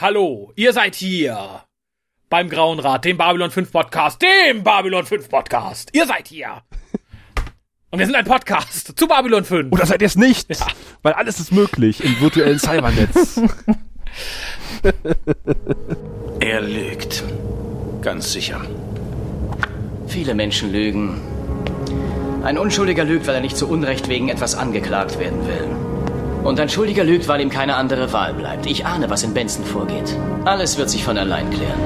[0.00, 1.64] hallo, ihr seid hier
[2.28, 5.90] beim Grauen Rat, dem Babylon 5 Podcast, dem Babylon 5 Podcast.
[5.92, 6.62] Ihr seid hier.
[7.90, 9.72] Und wir sind ein Podcast zu Babylon 5.
[9.72, 10.50] Oder seid ihr es nicht?
[10.50, 10.66] Ja.
[11.02, 13.40] Weil alles ist möglich im virtuellen Cybernetz.
[16.40, 17.24] er lügt.
[18.02, 18.60] Ganz sicher.
[20.06, 21.20] Viele Menschen lügen.
[22.44, 25.87] Ein Unschuldiger lügt, weil er nicht zu Unrecht wegen etwas angeklagt werden will.
[26.48, 28.64] Und ein Schuldiger lügt, weil ihm keine andere Wahl bleibt.
[28.64, 30.16] Ich ahne, was in Benson vorgeht.
[30.46, 31.78] Alles wird sich von allein klären.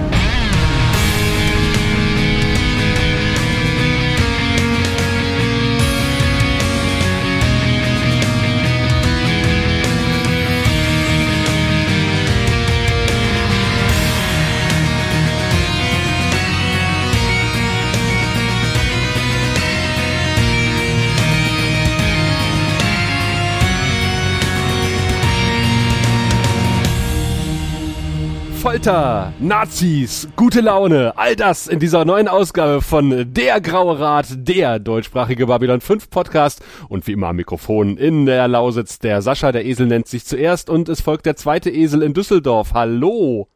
[28.73, 34.79] Folter, Nazis, gute Laune, all das in dieser neuen Ausgabe von Der Graue Rat, der
[34.79, 36.65] deutschsprachige Babylon 5 Podcast.
[36.89, 40.71] Und wie immer am Mikrofon in der Lausitz der Sascha, der Esel nennt sich zuerst
[40.71, 42.73] und es folgt der zweite Esel in Düsseldorf.
[42.73, 43.51] Hallo!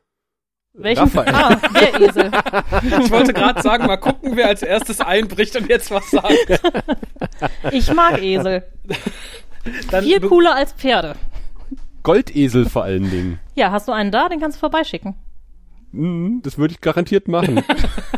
[0.75, 1.05] Welchen?
[1.05, 1.35] Raphael.
[1.35, 2.31] Ah, der Esel.
[3.03, 6.61] Ich wollte gerade sagen, mal gucken, wer als erstes einbricht und jetzt was sagt.
[7.73, 8.65] Ich mag Esel.
[9.91, 11.15] Dann Viel cooler als Pferde.
[12.07, 13.41] Goldesel vor allen Dingen.
[13.57, 14.29] Ja, hast du einen da?
[14.29, 15.17] Den kannst du vorbeischicken.
[15.91, 17.65] Mm, das würde ich garantiert machen.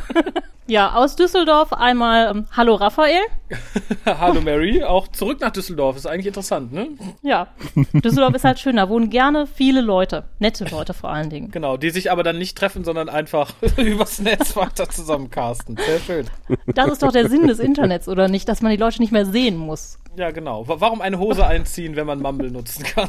[0.66, 3.22] ja, aus Düsseldorf einmal ähm, Hallo Raphael.
[4.04, 5.96] Hallo Mary, auch zurück nach Düsseldorf.
[5.96, 6.88] Ist eigentlich interessant, ne?
[7.22, 7.48] Ja,
[7.94, 8.76] Düsseldorf ist halt schön.
[8.76, 10.24] Da wohnen gerne viele Leute.
[10.38, 11.50] Nette Leute vor allen Dingen.
[11.50, 15.78] Genau, die sich aber dann nicht treffen, sondern einfach übers Netz weiter zusammencasten.
[15.78, 16.26] Sehr schön.
[16.74, 18.50] Das ist doch der Sinn des Internets, oder nicht?
[18.50, 19.98] Dass man die Leute nicht mehr sehen muss.
[20.14, 20.64] Ja, genau.
[20.68, 23.08] Warum eine Hose einziehen, wenn man Mumble nutzen kann?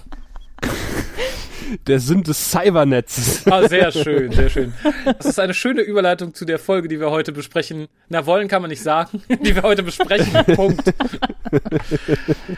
[1.88, 3.45] Der Sinn des Cybernetzes.
[3.48, 4.73] Ah, sehr schön, sehr schön.
[5.06, 7.88] Das ist eine schöne Überleitung zu der Folge, die wir heute besprechen.
[8.08, 10.31] Na, wollen kann man nicht sagen, die wir heute besprechen.
[10.56, 10.94] Punkt.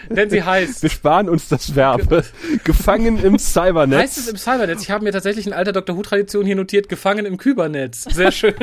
[0.09, 0.83] Denn sie heißt.
[0.83, 2.01] Wir sparen uns das Verb.
[2.63, 3.99] Gefangen im Cybernetz.
[3.99, 4.83] Heißt es im Cybernetz?
[4.83, 5.95] Ich habe mir tatsächlich in alter Dr.
[5.95, 8.03] Who-Tradition hier notiert, gefangen im Kybernetz.
[8.03, 8.55] Sehr schön.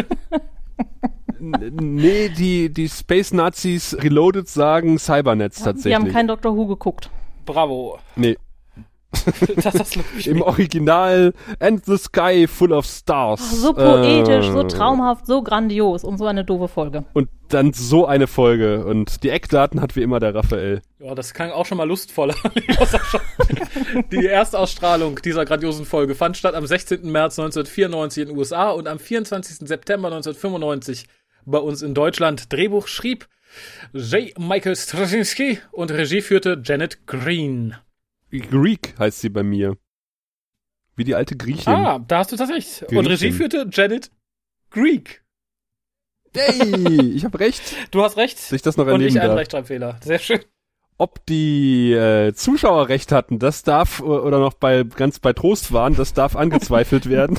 [1.41, 5.91] nee, die, die Space Nazis Reloaded sagen Cybernetz tatsächlich.
[5.91, 6.57] Wir haben kein Dr.
[6.57, 7.11] Who geguckt.
[7.47, 7.99] Bravo.
[8.17, 8.37] Nee.
[9.57, 13.41] das ist Im Original And the Sky Full of Stars.
[13.43, 17.05] Ach, so poetisch, äh, so traumhaft, so grandios und so eine doofe Folge.
[17.15, 18.85] Und dann so eine Folge.
[18.85, 20.83] Und die Eckdaten hat wie immer der Raphael.
[20.99, 22.35] Ja, das klang auch schon mal lustvoller.
[24.13, 27.11] die Erstausstrahlung dieser grandiosen Folge fand statt am 16.
[27.11, 29.67] März 1994 in den USA und am 24.
[29.67, 31.07] September 1995
[31.47, 32.53] bei uns in Deutschland.
[32.53, 33.27] Drehbuch schrieb
[33.95, 34.39] J.
[34.39, 37.75] Michael Straczynski und Regie führte Janet Green.
[38.31, 39.77] Greek heißt sie bei mir.
[40.97, 41.73] Wie die alte Griechin.
[41.73, 42.81] Ah, da hast du tatsächlich.
[42.81, 42.99] Griechin.
[42.99, 44.11] Und Regie führte Janet
[44.71, 45.25] Greek.
[46.35, 47.63] Hey, ich habe recht.
[47.91, 48.37] Du hast recht.
[48.37, 49.99] Dass ich das noch erleben Und ich einen Rechtschreibfehler.
[50.03, 50.41] Sehr schön.
[50.99, 55.95] Ob die äh, Zuschauer recht hatten, das darf, oder noch bei ganz bei Trost waren,
[55.95, 57.39] das darf angezweifelt werden.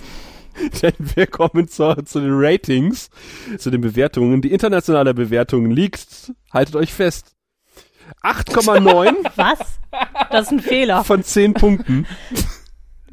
[0.82, 3.10] Denn wir kommen zu, zu den Ratings,
[3.58, 4.42] zu den Bewertungen.
[4.42, 7.36] Die internationale Bewertung liegt, haltet euch fest,
[8.24, 9.14] 8,9.
[9.36, 9.60] Was?
[10.32, 11.04] Das ist ein Fehler.
[11.04, 12.08] Von 10 Punkten.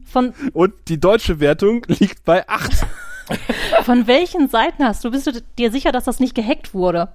[0.06, 2.86] Von Und die deutsche Wertung liegt bei 8.
[3.82, 5.10] Von welchen Seiten hast du?
[5.10, 7.08] Bist du dir sicher, dass das nicht gehackt wurde?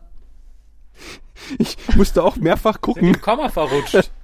[1.58, 3.06] Ich musste auch mehrfach gucken.
[3.06, 4.12] Sind Komma verrutscht.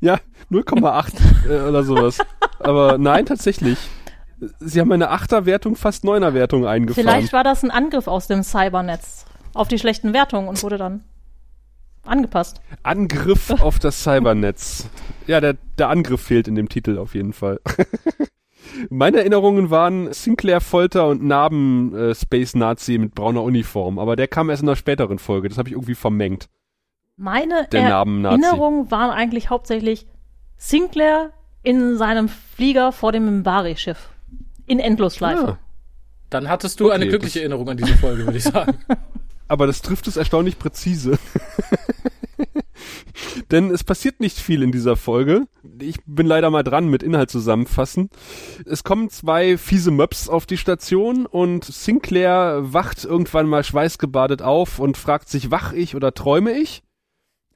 [0.00, 0.18] Ja,
[0.50, 2.18] 0,8 äh, oder sowas.
[2.58, 3.78] Aber nein, tatsächlich.
[4.60, 7.06] Sie haben eine 8er Wertung, fast 9er Wertung eingefahren.
[7.06, 11.04] Vielleicht war das ein Angriff aus dem Cybernetz auf die schlechten Wertungen und wurde dann
[12.08, 12.60] angepasst.
[12.82, 14.88] Angriff auf das Cybernetz.
[15.26, 17.60] Ja, der, der Angriff fehlt in dem Titel auf jeden Fall.
[18.90, 24.28] Meine Erinnerungen waren Sinclair Folter und Narben äh, Space Nazi mit brauner Uniform, aber der
[24.28, 25.48] kam erst in einer späteren Folge.
[25.48, 26.48] Das habe ich irgendwie vermengt.
[27.16, 30.06] Meine Erinnerungen waren eigentlich hauptsächlich
[30.56, 31.32] Sinclair
[31.62, 34.10] in seinem Flieger vor dem Mimbari-Schiff.
[34.66, 35.48] In Endlosschleife.
[35.48, 35.58] Ah.
[36.30, 38.78] Dann hattest du okay, eine glückliche Erinnerung an diese Folge, würde ich sagen.
[39.48, 41.18] aber das trifft es erstaunlich präzise.
[43.50, 45.46] Denn es passiert nicht viel in dieser Folge.
[45.80, 48.10] Ich bin leider mal dran mit Inhalt zusammenfassen.
[48.66, 54.78] Es kommen zwei fiese Möps auf die Station und Sinclair wacht irgendwann mal schweißgebadet auf
[54.78, 56.82] und fragt sich, wach ich oder träume ich?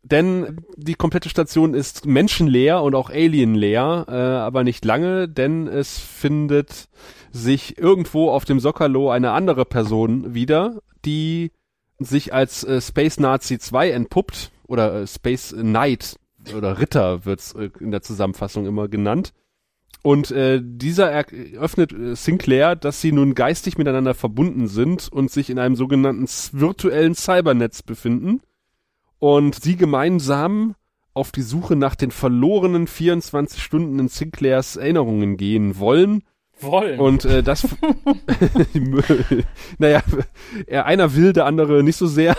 [0.02, 5.98] Denn die komplette Station ist menschenleer und auch alienleer, äh, aber nicht lange, denn es
[5.98, 6.88] findet
[7.30, 11.52] sich irgendwo auf dem Sockerlo eine andere Person wieder, die
[12.04, 16.18] sich als äh, Space Nazi 2 entpuppt oder äh, Space Knight
[16.56, 19.32] oder Ritter wird's äh, in der Zusammenfassung immer genannt
[20.02, 25.48] Und äh, dieser eröffnet äh, Sinclair, dass sie nun geistig miteinander verbunden sind und sich
[25.48, 28.40] in einem sogenannten virtuellen Cybernetz befinden
[29.20, 30.74] und sie gemeinsam
[31.14, 36.24] auf die Suche nach den verlorenen 24 Stunden in Sinclairs Erinnerungen gehen wollen.
[36.62, 36.98] Wollen.
[37.00, 37.66] Und äh, das,
[39.78, 40.02] naja,
[40.70, 42.36] einer will, der andere nicht so sehr.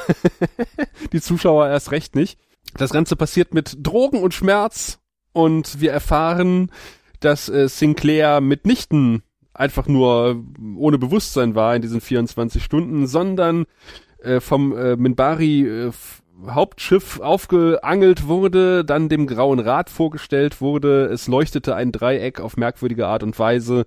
[1.14, 2.40] die Zuschauer erst recht nicht.
[2.76, 5.00] Das Ganze passiert mit Drogen und Schmerz
[5.32, 6.72] und wir erfahren,
[7.20, 9.24] dass äh, Sinclair mitnichten
[9.54, 10.44] einfach nur
[10.78, 13.66] ohne Bewusstsein war in diesen 24 Stunden, sondern
[14.24, 15.92] äh, vom äh, Minbari äh,
[16.48, 23.08] Hauptschiff aufgeangelt wurde, dann dem Grauen Rad vorgestellt wurde, es leuchtete ein Dreieck auf merkwürdige
[23.08, 23.86] Art und Weise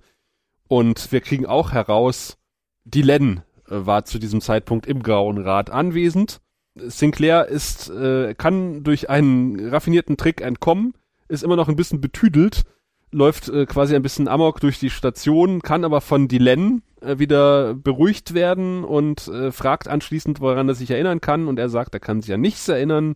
[0.67, 2.37] und wir kriegen auch heraus,
[2.83, 6.41] die Len äh, war zu diesem Zeitpunkt im Grauen Rad anwesend.
[6.75, 10.93] Sinclair ist, äh, kann durch einen raffinierten Trick entkommen,
[11.27, 12.63] ist immer noch ein bisschen betüdelt,
[13.11, 17.73] läuft äh, quasi ein bisschen amok durch die Station, kann aber von Dylan äh, wieder
[17.73, 21.47] beruhigt werden und äh, fragt anschließend, woran er sich erinnern kann.
[21.47, 23.15] Und er sagt, er kann sich an nichts erinnern.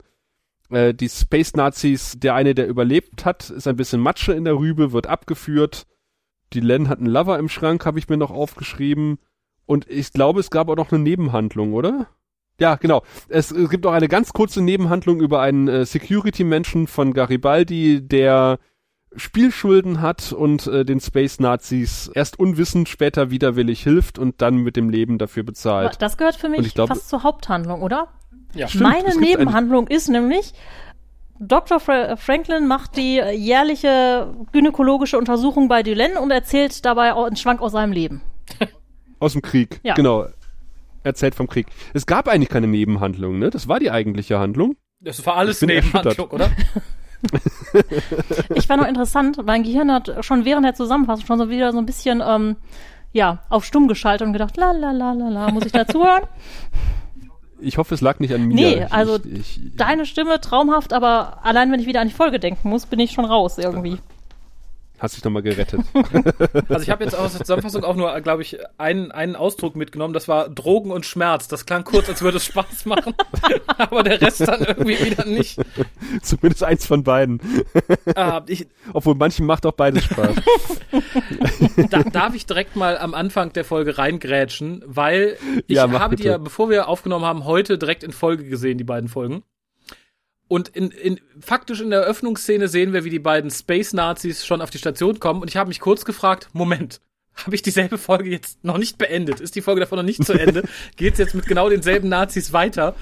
[0.70, 4.58] Äh, die Space Nazis, der eine, der überlebt hat, ist ein bisschen Matsche in der
[4.58, 5.86] Rübe, wird abgeführt.
[6.54, 9.20] Dylan hat einen Lover im Schrank, habe ich mir noch aufgeschrieben.
[9.66, 12.08] Und ich glaube, es gab auch noch eine Nebenhandlung, oder?
[12.60, 13.04] Ja, genau.
[13.30, 18.60] Es, es gibt auch eine ganz kurze Nebenhandlung über einen äh, Security-Menschen von Garibaldi, der
[19.16, 24.76] Spielschulden hat und äh, den Space Nazis erst unwissend, später widerwillig hilft und dann mit
[24.76, 26.02] dem Leben dafür bezahlt.
[26.02, 28.08] Das gehört für mich glaub, fast zur Haupthandlung, oder?
[28.54, 28.68] Ja.
[28.68, 30.54] Stimmt, Meine Nebenhandlung ist nämlich,
[31.44, 31.80] Dr.
[31.80, 37.72] Fra Franklin macht die jährliche gynäkologische Untersuchung bei Dylan und erzählt dabei einen Schwank aus
[37.72, 38.22] seinem Leben.
[39.20, 39.94] Aus dem Krieg, ja.
[39.94, 40.26] genau.
[41.04, 41.68] Erzählt vom Krieg.
[41.94, 43.52] Es gab eigentlich keine Nebenhandlung, ne?
[43.52, 44.76] Das war die eigentliche Handlung.
[45.00, 46.50] Das war alles Nebenhandlung, oder?
[48.56, 51.78] ich war noch interessant, mein Gehirn hat schon während der Zusammenfassung schon so wieder so
[51.78, 52.56] ein bisschen, ähm,
[53.14, 56.24] ja, auf stumm geschaltet und gedacht, la la la la la, muss ich dazuhören?
[57.62, 58.56] Ich hoffe, es lag nicht an mir.
[58.56, 62.40] Nee, also ich, ich, deine Stimme traumhaft, aber allein wenn ich wieder an die Folge
[62.40, 63.98] denken muss, bin ich schon raus irgendwie.
[65.02, 65.82] Hast dich nochmal gerettet.
[66.70, 70.14] also ich habe jetzt aus der Zusammenfassung auch nur, glaube ich, einen, einen Ausdruck mitgenommen.
[70.14, 71.48] Das war Drogen und Schmerz.
[71.48, 73.16] Das klang kurz, als würde es Spaß machen.
[73.78, 75.60] Aber der Rest dann irgendwie wieder nicht.
[76.22, 77.42] Zumindest eins von beiden.
[78.14, 80.36] Ah, ich, Obwohl manchen macht auch beides Spaß.
[81.90, 86.22] da, darf ich direkt mal am Anfang der Folge reingrätschen, weil ich ja, habe bitte.
[86.22, 89.42] die ja, bevor wir aufgenommen haben, heute direkt in Folge gesehen, die beiden Folgen.
[90.52, 94.70] Und in, in, faktisch in der Eröffnungsszene sehen wir, wie die beiden Space-Nazis schon auf
[94.70, 95.42] die Station kommen.
[95.42, 97.00] Und ich habe mich kurz gefragt, Moment,
[97.36, 99.40] habe ich dieselbe Folge jetzt noch nicht beendet?
[99.40, 100.64] Ist die Folge davon noch nicht zu Ende?
[100.98, 102.96] Geht es jetzt mit genau denselben Nazis weiter?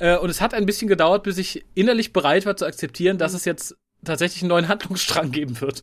[0.00, 3.32] Äh, und es hat ein bisschen gedauert, bis ich innerlich bereit war zu akzeptieren, dass
[3.32, 5.82] es jetzt tatsächlich einen neuen Handlungsstrang geben wird.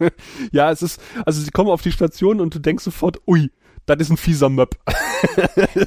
[0.50, 3.52] ja, es ist, also sie kommen auf die Station und du denkst sofort, ui,
[3.86, 4.74] das ist ein fieser Möb.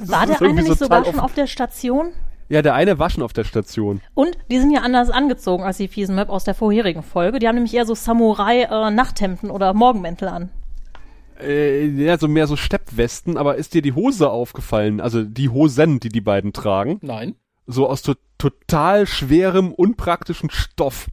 [0.06, 2.14] War der eine nicht sogar schon auf der Station?
[2.52, 4.02] Ja, der eine war schon auf der Station.
[4.12, 7.38] Und die sind ja anders angezogen als die fiesen Map aus der vorherigen Folge.
[7.38, 10.50] Die haben nämlich eher so Samurai-Nachthemden äh, oder Morgenmäntel an.
[11.40, 15.00] Äh, ja, so mehr so Steppwesten, aber ist dir die Hose aufgefallen?
[15.00, 16.98] Also die Hosen, die die beiden tragen?
[17.00, 17.36] Nein.
[17.66, 21.06] So aus to total schwerem, unpraktischen Stoff.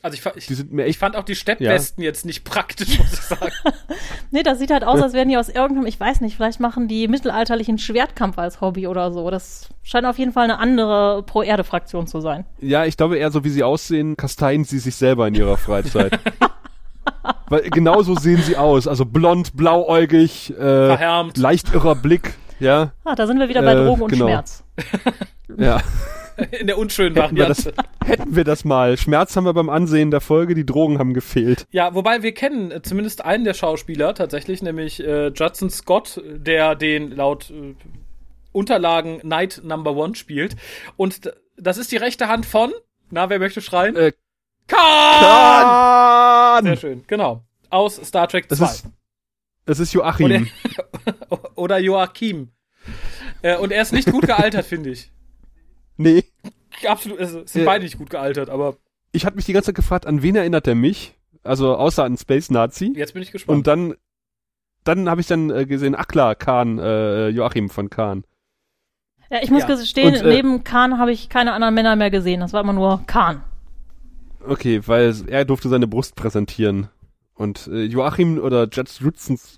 [0.00, 2.08] Also ich, ich, die sind mir echt, ich fand auch die Steppwesten ja.
[2.08, 3.52] jetzt nicht praktisch, muss ich sagen.
[4.30, 6.86] nee, das sieht halt aus, als wären die aus irgendeinem, ich weiß nicht, vielleicht machen
[6.86, 9.28] die mittelalterlichen Schwertkampf als Hobby oder so.
[9.28, 12.44] Das scheint auf jeden Fall eine andere Pro-Erde-Fraktion zu sein.
[12.60, 16.20] Ja, ich glaube eher so, wie sie aussehen, kasteien sie sich selber in ihrer Freizeit.
[17.48, 18.86] Weil genau so sehen sie aus.
[18.86, 21.36] Also blond, blauäugig, äh, Verhärmt.
[21.38, 22.34] leicht irrer Blick.
[22.60, 22.92] Ja.
[23.04, 24.26] Ah, da sind wir wieder bei äh, Drogen und genau.
[24.26, 24.62] Schmerz.
[25.56, 25.80] ja.
[26.60, 27.42] In der unschönen Variante.
[27.44, 28.96] Hätten wir, das, hätten wir das mal.
[28.96, 31.66] Schmerz haben wir beim Ansehen der Folge, die Drogen haben gefehlt.
[31.70, 36.74] Ja, wobei wir kennen äh, zumindest einen der Schauspieler tatsächlich, nämlich äh, Judson Scott, der
[36.74, 37.74] den laut äh,
[38.52, 40.56] Unterlagen Knight Number One spielt.
[40.96, 42.72] Und das ist die rechte Hand von,
[43.10, 43.96] na, wer möchte schreien?
[43.96, 44.12] Äh,
[44.68, 44.78] Khan!
[45.20, 46.64] Khan!
[46.64, 47.44] Sehr schön, genau.
[47.70, 48.56] Aus Star Trek 2.
[48.56, 48.86] Das ist,
[49.64, 50.48] das ist Joachim.
[51.04, 52.52] Oder, oder Joachim.
[53.42, 55.10] Äh, und er ist nicht gut gealtert, finde ich.
[55.98, 56.24] Nee.
[56.86, 58.76] Absolut, also, sind äh, beide nicht gut gealtert, aber.
[59.12, 61.14] Ich hatte mich die ganze Zeit gefragt, an wen erinnert er mich?
[61.42, 62.92] Also außer an Space Nazi.
[62.96, 63.58] Jetzt bin ich gespannt.
[63.58, 63.94] Und dann,
[64.84, 68.24] dann habe ich dann äh, gesehen, ach klar, Kahn, äh, Joachim von Kahn.
[69.30, 69.74] Ja, ich muss ja.
[69.74, 72.40] gestehen, Und, äh, neben Kahn habe ich keine anderen Männer mehr gesehen.
[72.40, 73.42] Das war immer nur Kahn.
[74.46, 76.88] Okay, weil er durfte seine Brust präsentieren.
[77.34, 79.12] Und äh, Joachim oder Judson,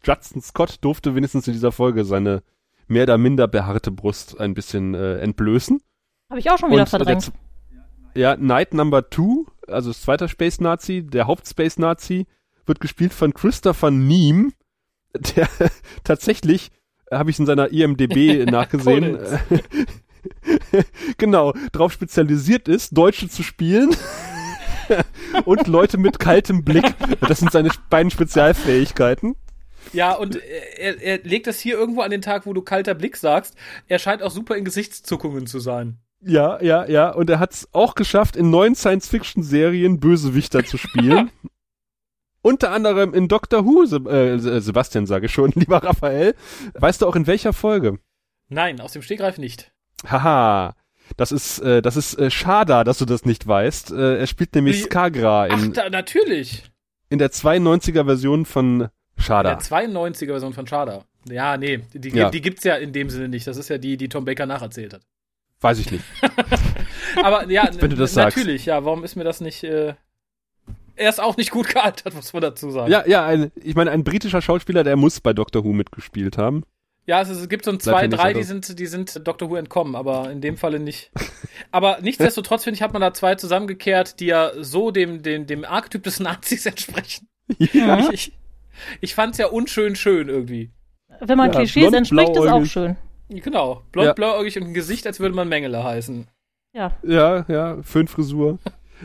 [0.04, 2.42] Judson Scott durfte wenigstens in dieser Folge seine
[2.88, 5.80] mehr oder minder behaarte Brust ein bisschen äh, entblößen.
[6.30, 7.32] Habe ich auch schon wieder und verdrängt.
[8.14, 12.26] ja, Night Number Two, also das zweite Space Nazi, der Haupt-Space Nazi,
[12.66, 14.52] wird gespielt von Christopher Neem,
[15.12, 15.48] der
[16.04, 16.70] tatsächlich,
[17.10, 19.18] äh, habe ich in seiner IMDB nachgesehen,
[21.18, 23.90] genau, drauf spezialisiert ist, Deutsche zu spielen.
[25.44, 26.94] und Leute mit kaltem Blick.
[27.20, 29.36] Das sind seine beiden Spezialfähigkeiten.
[29.92, 30.36] Ja, und
[30.76, 33.56] er, er legt das hier irgendwo an den Tag, wo du kalter Blick sagst.
[33.88, 35.98] Er scheint auch super in Gesichtszuckungen zu sein.
[36.22, 37.10] Ja, ja, ja.
[37.10, 41.30] Und er hat es auch geschafft, in neuen Science-Fiction-Serien Bösewichter zu spielen.
[42.42, 46.34] Unter anderem in Doctor Who, Se äh, Sebastian sage ich schon, lieber Raphael.
[46.74, 47.98] Weißt du auch in welcher Folge?
[48.48, 49.72] Nein, aus dem Stegreif nicht.
[50.06, 50.74] Haha.
[51.16, 53.90] Das ist, äh, das ist äh, schade, dass du das nicht weißt.
[53.92, 54.82] Äh, er spielt nämlich Wie?
[54.84, 55.54] Skagra in.
[55.54, 56.64] Ach, da, natürlich.
[57.08, 59.54] In der 92er Version von Schada.
[59.54, 61.04] Der 92er Version von Schada.
[61.28, 62.30] Ja, nee, die, ja.
[62.30, 63.46] die gibt's ja in dem Sinne nicht.
[63.46, 65.02] Das ist ja die, die Tom Baker nacherzählt hat.
[65.60, 66.04] Weiß ich nicht.
[67.22, 68.66] Aber ja, Wenn du das natürlich, sagst.
[68.66, 69.62] ja, warum ist mir das nicht.
[69.64, 69.94] Äh
[70.96, 72.92] er ist auch nicht gut gealtert, muss man dazu sagen.
[72.92, 76.64] Ja, ja, ein, ich meine, ein britischer Schauspieler, der muss bei Doctor Who mitgespielt haben.
[77.06, 79.96] Ja, es, es gibt so ein zwei, drei, die sind, die sind Doctor Who entkommen,
[79.96, 81.10] aber in dem Falle nicht.
[81.70, 85.64] aber nichtsdestotrotz, finde ich, hat man da zwei zusammengekehrt, die ja so dem, dem, dem
[85.64, 87.28] Archetyp des Nazis entsprechen.
[87.72, 87.98] Ja.
[87.98, 88.32] Ich, ich,
[89.00, 90.70] ich fand's ja unschön schön irgendwie.
[91.20, 92.96] Wenn man ja, Klischees entspricht, ist auch schön.
[93.30, 93.82] Genau.
[93.92, 94.12] Blond, ja.
[94.12, 96.26] blauäugig und ein Gesicht, als würde man Mengele heißen.
[96.74, 96.96] Ja.
[97.02, 98.58] Ja, ja, Föhnfrisur.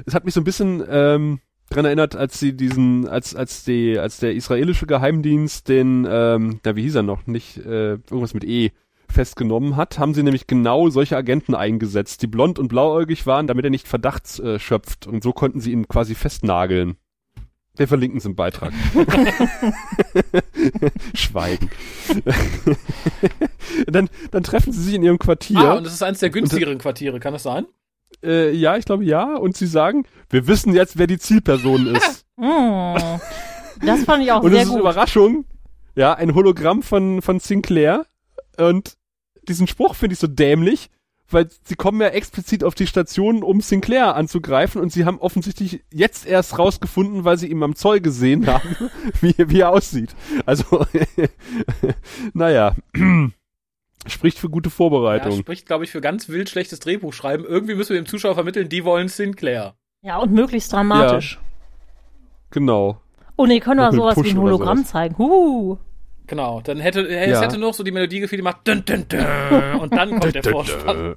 [0.05, 1.39] es hat mich so ein bisschen ähm,
[1.69, 6.75] dran erinnert, als sie diesen, als, als die, als der israelische Geheimdienst den, ähm, da
[6.75, 8.71] wie hieß er noch, nicht, äh, irgendwas mit E
[9.07, 13.63] festgenommen hat, haben sie nämlich genau solche Agenten eingesetzt, die blond und blauäugig waren, damit
[13.63, 15.07] er nicht Verdacht äh, schöpft.
[15.07, 16.97] Und so konnten sie ihn quasi festnageln.
[17.77, 18.73] Wir verlinken es im Beitrag.
[21.13, 21.69] Schweigen.
[23.87, 25.59] dann, dann treffen sie sich in ihrem Quartier.
[25.59, 27.65] Ah, und das ist eines der günstigeren Quartiere, kann das sein?
[28.23, 29.35] Äh, ja, ich glaube ja.
[29.35, 32.25] Und sie sagen, wir wissen jetzt, wer die Zielperson ist.
[32.37, 33.19] Hm.
[33.85, 34.79] das fand ich auch und sehr das ist gut.
[34.79, 35.45] Überraschung.
[35.95, 38.05] Ja, ein Hologramm von, von Sinclair.
[38.57, 38.97] Und
[39.47, 40.89] diesen Spruch finde ich so dämlich,
[41.29, 45.83] weil sie kommen ja explizit auf die Station, um Sinclair anzugreifen und sie haben offensichtlich
[45.91, 48.75] jetzt erst rausgefunden, weil sie ihn am Zoll gesehen haben,
[49.21, 50.15] wie, wie er aussieht.
[50.45, 50.85] Also,
[52.33, 52.75] naja.
[54.07, 55.31] Spricht für gute Vorbereitung.
[55.31, 57.43] Ja, spricht, glaube ich, für ganz wild schlechtes Drehbuchschreiben.
[57.43, 59.73] Irgendwie müssen wir dem Zuschauer vermitteln, die wollen Sinclair.
[60.03, 61.39] Ja, und möglichst dramatisch.
[61.41, 61.41] Ja.
[62.51, 63.01] Genau.
[63.35, 65.17] Oh nee, können wir sowas wie ein Hologramm zeigen.
[65.17, 65.79] Huh.
[66.27, 67.41] Genau, dann hätte, es ja.
[67.41, 70.43] hätte noch so die Melodie gefehlt, die macht dun, dun, dun, und dann kommt der
[70.43, 71.15] Vorspann.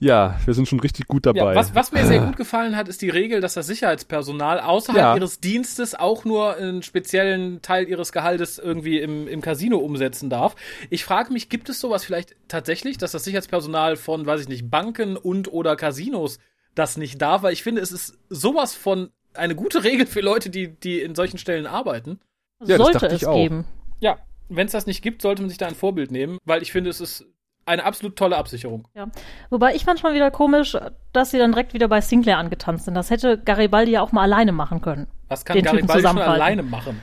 [0.00, 1.52] Ja, wir sind schon richtig gut dabei.
[1.52, 4.96] Ja, was, was, mir sehr gut gefallen hat, ist die Regel, dass das Sicherheitspersonal außerhalb
[4.96, 5.16] ja.
[5.16, 10.54] ihres Dienstes auch nur einen speziellen Teil ihres Gehaltes irgendwie im, im Casino umsetzen darf.
[10.88, 14.70] Ich frage mich, gibt es sowas vielleicht tatsächlich, dass das Sicherheitspersonal von, weiß ich nicht,
[14.70, 16.38] Banken und oder Casinos
[16.76, 17.42] das nicht darf?
[17.42, 21.16] Weil ich finde, es ist sowas von eine gute Regel für Leute, die, die in
[21.16, 22.20] solchen Stellen arbeiten.
[22.64, 23.64] Ja, Sollte es geben.
[24.00, 26.72] Ja, wenn es das nicht gibt, sollte man sich da ein Vorbild nehmen, weil ich
[26.72, 27.26] finde, es ist
[27.66, 28.88] eine absolut tolle Absicherung.
[28.94, 29.08] Ja.
[29.50, 30.76] Wobei ich manchmal wieder komisch,
[31.12, 32.94] dass sie dann direkt wieder bei Sinclair angetanzt sind.
[32.94, 35.06] Das hätte Garibaldi ja auch mal alleine machen können.
[35.28, 37.00] Was kann Garibaldi schon alleine machen?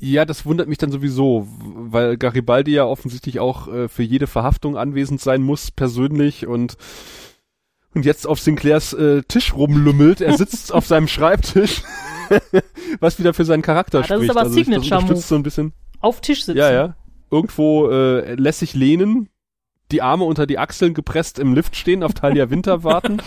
[0.00, 4.76] Ja, das wundert mich dann sowieso, weil Garibaldi ja offensichtlich auch äh, für jede Verhaftung
[4.76, 6.76] anwesend sein muss, persönlich und
[7.94, 10.20] und jetzt auf Sinclairs äh, Tisch rumlümmelt.
[10.20, 11.82] Er sitzt auf seinem Schreibtisch,
[13.00, 14.20] was wieder für seinen Charakter ja, das spricht.
[14.20, 15.16] Das ist aber also Signature Move.
[15.16, 15.72] so ein bisschen.
[16.00, 16.58] Auf Tisch sitzen.
[16.58, 16.96] Ja, ja.
[17.30, 19.28] Irgendwo äh, lässig lehnen,
[19.90, 23.22] die Arme unter die Achseln gepresst im Lift stehen, auf Talia Winter warten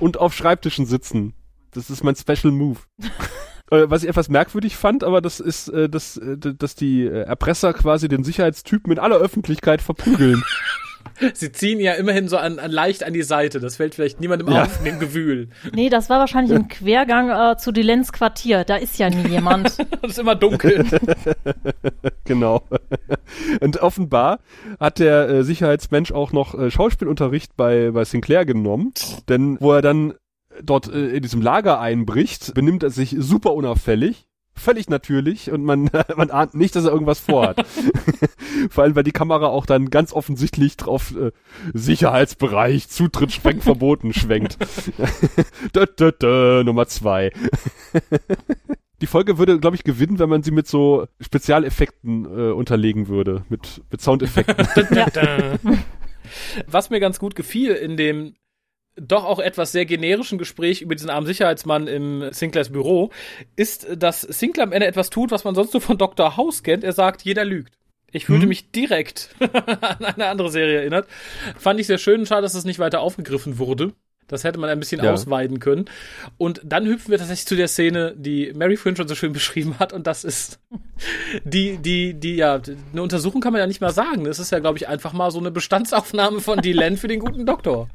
[0.00, 1.34] und auf Schreibtischen sitzen.
[1.72, 2.78] Das ist mein Special Move.
[3.70, 7.72] Äh, was ich etwas merkwürdig fand, aber das ist, äh, dass, äh, dass die Erpresser
[7.72, 10.42] quasi den Sicherheitstypen in aller Öffentlichkeit verprügeln.
[11.34, 13.60] Sie ziehen ja immerhin so an, an leicht an die Seite.
[13.60, 14.64] Das fällt vielleicht niemandem ja.
[14.64, 15.48] auf in dem Gewühl.
[15.74, 18.64] Nee, das war wahrscheinlich ein Quergang äh, zu Dilens Quartier.
[18.64, 19.78] Da ist ja nie jemand.
[20.02, 20.84] das ist immer dunkel.
[22.24, 22.62] genau.
[23.60, 24.40] Und offenbar
[24.80, 28.92] hat der äh, Sicherheitsmensch auch noch äh, Schauspielunterricht bei, bei Sinclair genommen.
[29.28, 30.14] Denn wo er dann
[30.62, 35.90] dort äh, in diesem Lager einbricht, benimmt er sich super unauffällig völlig natürlich und man,
[36.16, 37.64] man ahnt nicht, dass er irgendwas vorhat.
[38.70, 41.32] Vor allem, weil die Kamera auch dann ganz offensichtlich drauf äh,
[41.72, 44.58] Sicherheitsbereich, Zutritt schwenkt verboten schwenkt.
[45.74, 47.32] dö, dö, dö, Nummer zwei.
[49.00, 53.44] die Folge würde, glaube ich, gewinnen, wenn man sie mit so Spezialeffekten äh, unterlegen würde,
[53.48, 54.66] mit, mit Soundeffekten.
[56.66, 58.34] Was mir ganz gut gefiel in dem
[58.96, 63.10] doch auch etwas sehr generischen Gespräch über diesen armen Sicherheitsmann im Sinclairs Büro,
[63.56, 66.36] ist, dass Sinclair am Ende etwas tut, was man sonst nur von Dr.
[66.36, 66.84] House kennt.
[66.84, 67.74] Er sagt, jeder lügt.
[68.12, 68.50] Ich fühlte hm.
[68.50, 71.08] mich direkt an eine andere Serie erinnert.
[71.56, 72.26] Fand ich sehr schön.
[72.26, 73.92] Schade, dass es nicht weiter aufgegriffen wurde.
[74.28, 75.12] Das hätte man ein bisschen ja.
[75.12, 75.86] ausweiten können.
[76.38, 79.78] Und dann hüpfen wir tatsächlich zu der Szene, die Mary Flynn schon so schön beschrieben
[79.78, 79.92] hat.
[79.92, 80.60] Und das ist
[81.44, 82.60] die, die, die, ja,
[82.92, 84.24] eine Untersuchung kann man ja nicht mal sagen.
[84.24, 87.46] Das ist ja, glaube ich, einfach mal so eine Bestandsaufnahme von Dylan für den guten
[87.46, 87.88] Doktor.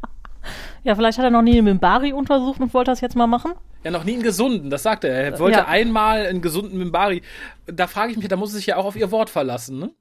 [0.83, 3.53] Ja, vielleicht hat er noch nie einen Mimbari untersucht und wollte das jetzt mal machen.
[3.83, 5.13] Ja, noch nie einen gesunden, das sagt er.
[5.13, 5.67] Er wollte ja.
[5.67, 7.21] einmal einen gesunden Mimbari.
[7.65, 9.91] Da frage ich mich, da muss er sich ja auch auf ihr Wort verlassen, ne?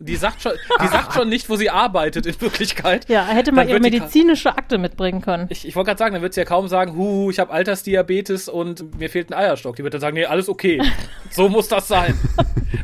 [0.00, 3.08] Die sagt schon, die sagt schon nicht, wo sie arbeitet in Wirklichkeit.
[3.08, 5.46] Ja, er hätte mal ihre medizinische Akte mitbringen können.
[5.50, 8.48] Ich, ich wollte gerade sagen, dann wird sie ja kaum sagen, hu, ich habe Altersdiabetes
[8.48, 9.76] und mir fehlt ein Eierstock.
[9.76, 10.82] Die wird dann sagen, nee, alles okay.
[11.30, 12.18] so muss das sein.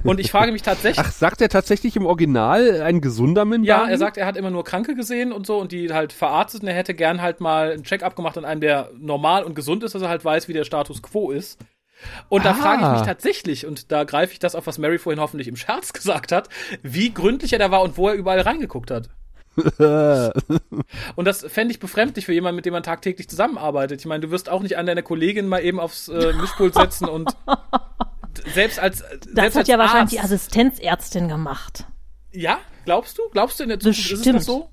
[0.04, 1.04] Und ich frage mich tatsächlich.
[1.04, 3.66] Ach, sagt er tatsächlich im Original ein gesunder Minbari?
[3.66, 6.62] Ja, er sagt, er hat immer nur Kranke gesehen und so und die halt verarztet
[6.62, 9.82] und er hätte gern halt mal ein Check-up gemacht an einem, der normal und gesund
[9.84, 11.58] ist, dass er halt weiß, wie der Status quo ist.
[12.28, 12.54] Und da ah.
[12.54, 15.57] frage ich mich tatsächlich, und da greife ich das auf, was Mary vorhin hoffentlich im
[15.57, 16.49] Scherz gesagt hat,
[16.83, 19.09] wie gründlich er da war und wo er überall reingeguckt hat.
[21.16, 24.00] und das fände ich befremdlich für jemanden, mit dem man tagtäglich zusammenarbeitet.
[24.00, 27.09] Ich meine, du wirst auch nicht an deine Kollegin mal eben aufs äh, Mischpult setzen
[27.09, 27.37] und
[28.54, 29.00] selbst als.
[29.00, 31.85] Das selbst hat als ja Arzt, wahrscheinlich die Assistenzärztin gemacht.
[32.33, 33.23] Ja, glaubst du?
[33.33, 34.26] Glaubst du in der Zukunft Bestimmt.
[34.26, 34.71] ist das so?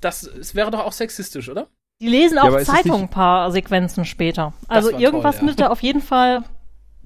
[0.00, 1.68] Das, es wäre doch auch sexistisch, oder?
[2.00, 4.52] Die lesen auch ja, Zeitungen ein paar Sequenzen später.
[4.68, 5.44] Also irgendwas toll, ja.
[5.46, 6.44] müsste auf jeden Fall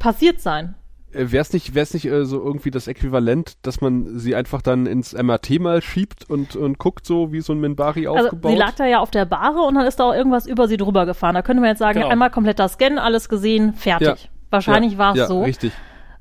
[0.03, 0.75] passiert sein.
[1.13, 4.63] Äh, wäre es nicht, wär's nicht äh, so irgendwie das Äquivalent, dass man sie einfach
[4.63, 8.53] dann ins MRT mal schiebt und, und guckt so, wie so ein Minbari also aufgebaut?
[8.53, 10.77] Sie lag da ja auf der Bahre und dann ist da auch irgendwas über sie
[10.77, 11.35] drüber gefahren.
[11.35, 12.11] Da könnte man jetzt sagen, genau.
[12.11, 14.09] einmal kompletter Scan, alles gesehen, fertig.
[14.09, 14.31] Ja.
[14.51, 14.99] Wahrscheinlich ja.
[14.99, 15.43] war es ja, so.
[15.45, 15.73] richtig.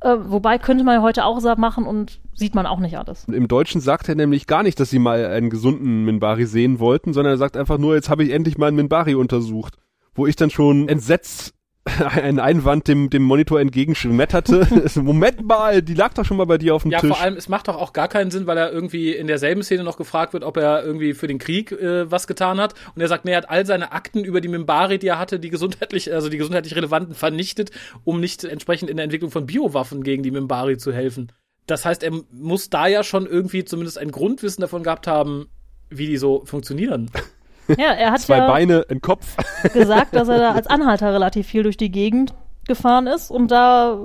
[0.01, 3.25] Äh, wobei könnte man heute auch machen und sieht man auch nicht alles.
[3.25, 7.13] Im Deutschen sagt er nämlich gar nicht, dass sie mal einen gesunden Minbari sehen wollten,
[7.13, 9.77] sondern er sagt einfach nur, jetzt habe ich endlich mal einen Minbari untersucht.
[10.13, 11.53] Wo ich dann schon entsetzt
[12.15, 14.67] einen Einwand dem, dem Monitor entgegenschmetterte.
[15.01, 17.09] Moment mal, die lag doch schon mal bei dir auf dem ja, Tisch.
[17.09, 19.63] Ja, vor allem, es macht doch auch gar keinen Sinn, weil er irgendwie in derselben
[19.63, 22.75] Szene noch gefragt wird, ob er irgendwie für den Krieg äh, was getan hat.
[22.95, 25.39] Und er sagt, nee, er hat all seine Akten über die Mimbari, die er hatte,
[25.39, 27.71] die gesundheitlich, also die gesundheitlich relevanten, vernichtet,
[28.03, 31.31] um nicht entsprechend in der Entwicklung von Biowaffen gegen die Mimbari zu helfen.
[31.65, 35.47] Das heißt, er muss da ja schon irgendwie zumindest ein Grundwissen davon gehabt haben,
[35.89, 37.09] wie die so funktionieren.
[37.77, 39.35] Ja, er hat Zwei ja Beine, ein Kopf.
[39.73, 42.33] gesagt, dass er da als Anhalter relativ viel durch die Gegend
[42.67, 43.97] gefahren ist und da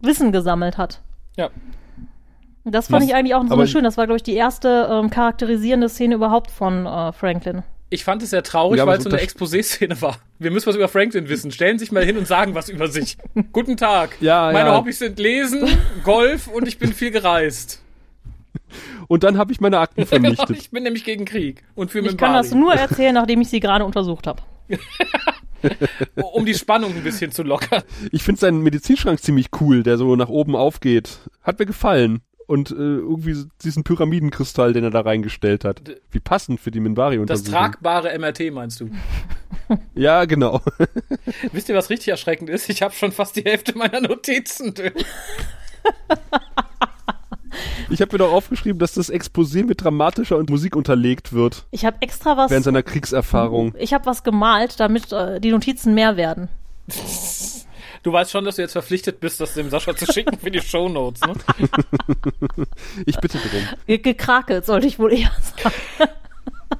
[0.00, 1.00] Wissen gesammelt hat.
[1.36, 1.50] Ja.
[2.64, 3.08] Das fand Was?
[3.08, 3.84] ich eigentlich auch so schön.
[3.84, 7.62] Das war, glaube ich, die erste ähm, charakterisierende Szene überhaupt von äh, Franklin.
[7.88, 10.18] Ich fand es sehr traurig, ja, weil es so eine Exposé-Szene war.
[10.40, 11.52] Wir müssen was über Franklin wissen.
[11.52, 13.16] Stellen Sie sich mal hin und sagen was über sich.
[13.52, 14.16] Guten Tag.
[14.20, 14.76] Ja, Meine ja.
[14.76, 15.68] Hobbys sind Lesen,
[16.02, 17.82] Golf und ich bin viel gereist.
[19.08, 20.56] Und dann habe ich meine Akten vernichtet.
[20.56, 23.60] ich bin nämlich gegen Krieg und für Ich kann das nur erzählen, nachdem ich sie
[23.60, 24.42] gerade untersucht habe.
[26.32, 27.82] um die Spannung ein bisschen zu lockern.
[28.12, 31.20] Ich finde seinen Medizinschrank ziemlich cool, der so nach oben aufgeht.
[31.42, 32.20] Hat mir gefallen.
[32.46, 35.82] Und äh, irgendwie diesen Pyramidenkristall, den er da reingestellt hat.
[36.12, 37.52] Wie passend für die Minbari-Untersuchung.
[37.52, 38.90] Das tragbare MRT meinst du?
[39.94, 40.60] ja, genau.
[41.50, 42.68] Wisst ihr, was richtig erschreckend ist?
[42.68, 44.72] Ich habe schon fast die Hälfte meiner Notizen.
[47.88, 51.66] Ich habe mir doch aufgeschrieben, dass das Exposé mit dramatischer und Musik unterlegt wird.
[51.70, 52.50] Ich habe extra was.
[52.50, 53.74] Während seiner Kriegserfahrung.
[53.78, 56.48] Ich habe was gemalt, damit äh, die Notizen mehr werden.
[58.02, 60.60] Du weißt schon, dass du jetzt verpflichtet bist, das dem Sascha zu schicken für die
[60.60, 61.34] Shownotes, ne?
[63.06, 63.98] ich bitte drum.
[64.00, 65.74] Gekrakelt, sollte ich wohl eher sagen.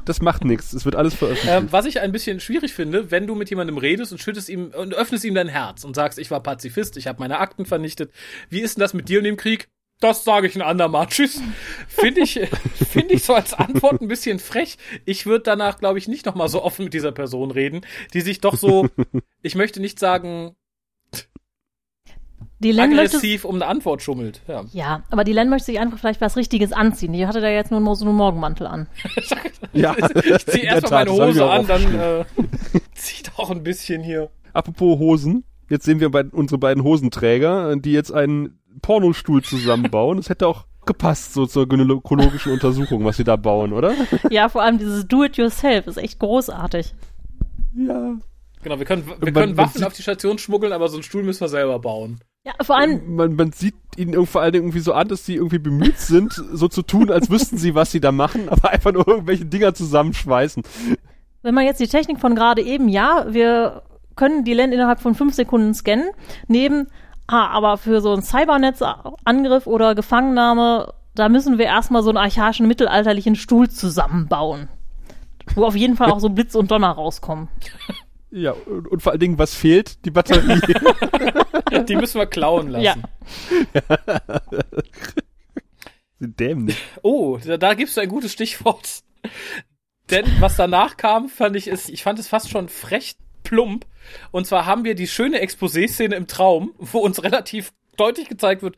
[0.05, 0.73] Das macht nichts.
[0.73, 1.57] Es wird alles veröffentlicht.
[1.57, 4.73] Ähm, was ich ein bisschen schwierig finde, wenn du mit jemandem redest und schüttest ihm
[4.77, 8.13] und öffnest ihm dein Herz und sagst, ich war Pazifist, ich habe meine Akten vernichtet.
[8.49, 9.69] Wie ist denn das mit dir und dem Krieg?
[10.01, 11.07] Das sage ich ein andermal.
[11.07, 11.41] Tschüss.
[11.89, 12.35] Finde ich,
[12.91, 14.77] finde ich so als Antwort ein bisschen frech.
[15.07, 17.81] Ich würde danach, glaube ich, nicht nochmal so offen mit dieser Person reden,
[18.13, 18.89] die sich doch so,
[19.43, 20.55] ich möchte nicht sagen,
[22.59, 24.41] die Len aggressiv um eine Antwort schummelt.
[24.49, 24.65] Ja.
[24.73, 27.13] ja, aber die Len möchte sich einfach vielleicht was Richtiges anziehen.
[27.13, 28.89] Die hatte da jetzt nur, so einen Morgenmantel an.
[29.75, 32.25] ja, ich ziehe erstmal meine Hose an, dann äh,
[32.95, 34.31] zieht auch ein bisschen hier.
[34.55, 40.19] Apropos Hosen, jetzt sehen wir bei unsere beiden Hosenträger, die jetzt einen Pornostuhl zusammenbauen.
[40.19, 43.93] Das hätte auch gepasst, so zur gynäkologischen Untersuchung, was sie da bauen, oder?
[44.31, 46.95] Ja, vor allem dieses Do-it-yourself ist echt großartig.
[47.75, 48.15] Ja.
[48.63, 51.23] Genau, wir können, wir können man, Waffen auf die Station schmuggeln, aber so einen Stuhl
[51.23, 52.21] müssen wir selber bauen.
[52.45, 53.17] Ja, vor allem.
[53.17, 56.69] Man, man sieht ihnen vor allem irgendwie so an, dass sie irgendwie bemüht sind, so
[56.69, 60.63] zu tun, als wüssten sie, was sie da machen, aber einfach nur irgendwelche Dinger zusammenschweißen.
[61.43, 63.83] Wenn man jetzt die Technik von gerade eben, ja, wir
[64.15, 66.11] können die Land innerhalb von fünf Sekunden scannen,
[66.49, 66.89] neben
[67.27, 72.69] Ah, aber für so einen Cybernetzangriff oder Gefangennahme, da müssen wir erstmal so einen archaischen
[72.69, 74.69] mittelalterlichen Stuhl zusammenbauen.
[75.55, 77.49] Wo auf jeden Fall auch so Blitz und Donner rauskommen.
[78.33, 80.05] Ja, und, und vor allen Dingen, was fehlt?
[80.05, 80.61] Die Batterie.
[81.89, 82.85] Die müssen wir klauen lassen.
[82.85, 82.97] Ja.
[86.19, 86.77] Sind dämlich.
[87.03, 89.05] Oh, da, da gibst du ein gutes Stichwort.
[90.11, 93.15] Denn was danach kam, fand ich, ist, ich fand es fast schon frech
[93.47, 93.87] plump.
[94.31, 98.77] Und zwar haben wir die schöne Exposé-Szene im Traum, wo uns relativ deutlich gezeigt wird,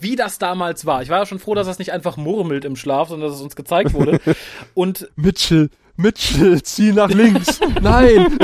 [0.00, 1.02] wie das damals war.
[1.02, 3.44] Ich war ja schon froh, dass das nicht einfach murmelt im Schlaf, sondern dass es
[3.44, 4.20] uns gezeigt wurde.
[4.74, 7.60] Und Mitchell, Mitchell, zieh nach links.
[7.80, 8.38] Nein.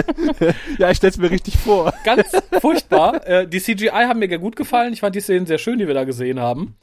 [0.78, 1.94] ja, ich stell's mir richtig vor.
[2.04, 3.26] ganz furchtbar.
[3.26, 4.92] Äh, die CGI haben mir gut gefallen.
[4.92, 6.76] Ich fand die Szenen sehr schön, die wir da gesehen haben.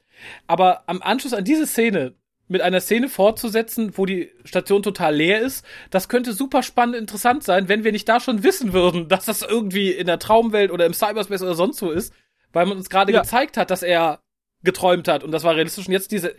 [0.48, 2.14] Aber am Anschluss an diese Szene
[2.50, 7.44] mit einer Szene fortzusetzen, wo die Station total leer ist, das könnte super spannend interessant
[7.44, 10.86] sein, wenn wir nicht da schon wissen würden, dass das irgendwie in der Traumwelt oder
[10.86, 12.14] im Cyberspace oder sonst wo ist,
[12.52, 13.22] weil man uns gerade Ja.
[13.22, 14.20] gezeigt hat, dass er
[14.64, 16.36] geträumt hat und das war realistisch und jetzt diese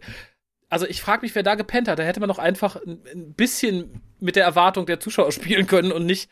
[0.70, 1.99] also ich frage mich, wer da gepennt hat.
[1.99, 6.07] Da hätte man doch einfach ein, bisschen mit der Erwartung der Zuschauer spielen können und
[6.07, 6.31] nicht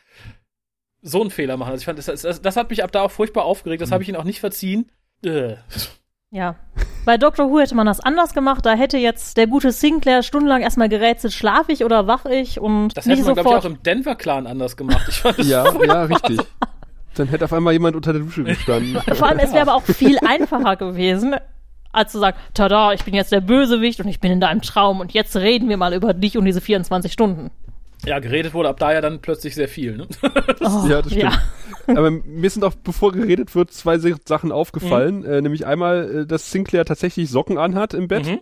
[1.02, 1.72] so einen Fehler machen.
[1.72, 3.82] Also ich fand, das, das, das hat mich ab da auch furchtbar aufgeregt.
[3.82, 4.90] Das habe ich ihnen auch nicht verziehen.
[5.24, 5.56] Äh.
[6.30, 6.56] Ja.
[7.08, 8.66] Bei Doctor Who hätte man das anders gemacht.
[8.66, 12.94] Da hätte jetzt der gute Sinclair stundenlang erstmal gerätselt, schlaf ich oder wach ich und
[12.94, 13.64] Das hätte nicht man, glaube ich, sofort.
[13.64, 15.06] auch im Denver-Clan anders gemacht.
[15.08, 16.38] Ich fand Ja, ja, richtig.
[17.14, 19.00] Dann hätte auf einmal jemand unter der Dusche gestanden.
[19.14, 21.34] Vor allem, es wäre aber auch viel einfacher gewesen,
[21.92, 25.00] als zu sagen, tada, ich bin jetzt der Bösewicht und ich bin in deinem Traum
[25.00, 27.50] und jetzt reden wir mal über dich und diese 24 Stunden.
[28.04, 29.96] Ja, geredet wurde ab da ja dann plötzlich sehr viel.
[29.96, 30.08] Ne?
[30.60, 31.40] Oh, Ja, das stimmt.
[31.88, 35.24] Aber mir sind auch, bevor geredet wird, zwei Sachen aufgefallen.
[35.24, 38.26] Äh, nämlich einmal, äh, dass Sinclair tatsächlich Socken anhat im Bett.
[38.26, 38.40] Mhm.